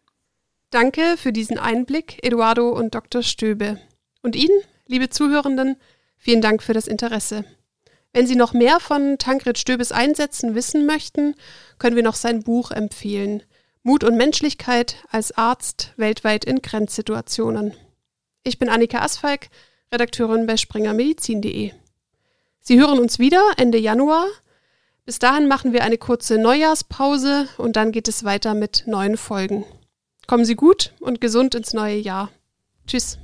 Danke 0.72 1.16
für 1.18 1.32
diesen 1.32 1.58
Einblick, 1.58 2.20
Eduardo 2.24 2.70
und 2.70 2.96
Dr. 2.96 3.24
Stöbe. 3.24 3.80
Und 4.22 4.36
Ihnen, 4.36 4.60
liebe 4.88 5.10
Zuhörenden, 5.10 5.78
vielen 6.18 6.42
Dank 6.42 6.64
für 6.64 6.74
das 6.74 6.88
Interesse. 6.88 7.46
Wenn 8.16 8.28
Sie 8.28 8.38
noch 8.38 8.54
mehr 8.54 8.80
von 8.80 9.18
Tankred 9.18 9.58
Stöbes 9.58 9.92
Einsätzen 9.92 10.56
wissen 10.56 10.86
möchten, 10.86 11.36
können 11.80 11.98
wir 11.98 12.04
noch 12.04 12.16
sein 12.16 12.44
Buch 12.44 12.72
empfehlen. 12.72 13.44
Mut 13.84 14.06
und 14.06 14.16
Menschlichkeit 14.16 14.96
als 15.12 15.38
Arzt 15.38 15.92
weltweit 15.98 16.46
in 16.46 16.62
Grenzsituationen. 16.62 17.74
Ich 18.44 18.58
bin 18.58 18.70
Annika 18.70 19.00
Asfalk, 19.00 19.50
Redakteurin 19.92 20.48
bei 20.48 20.56
springermedizin.de. 20.56 21.74
Sie 22.62 22.80
hören 22.80 23.00
uns 23.00 23.20
wieder 23.20 23.44
Ende 23.58 23.80
Januar. 23.80 24.28
Bis 25.04 25.20
dahin 25.20 25.50
machen 25.50 25.74
wir 25.74 25.84
eine 25.84 25.98
kurze 25.98 26.38
Neujahrspause 26.38 27.50
und 27.58 27.76
dann 27.76 27.92
geht 27.92 28.08
es 28.08 28.24
weiter 28.24 28.54
mit 28.54 28.84
neuen 28.88 29.18
Folgen. 29.18 29.66
Kommen 30.26 30.46
Sie 30.46 30.56
gut 30.56 30.94
und 31.02 31.20
gesund 31.20 31.54
ins 31.54 31.74
neue 31.74 31.98
Jahr. 31.98 32.32
Tschüss. 32.88 33.18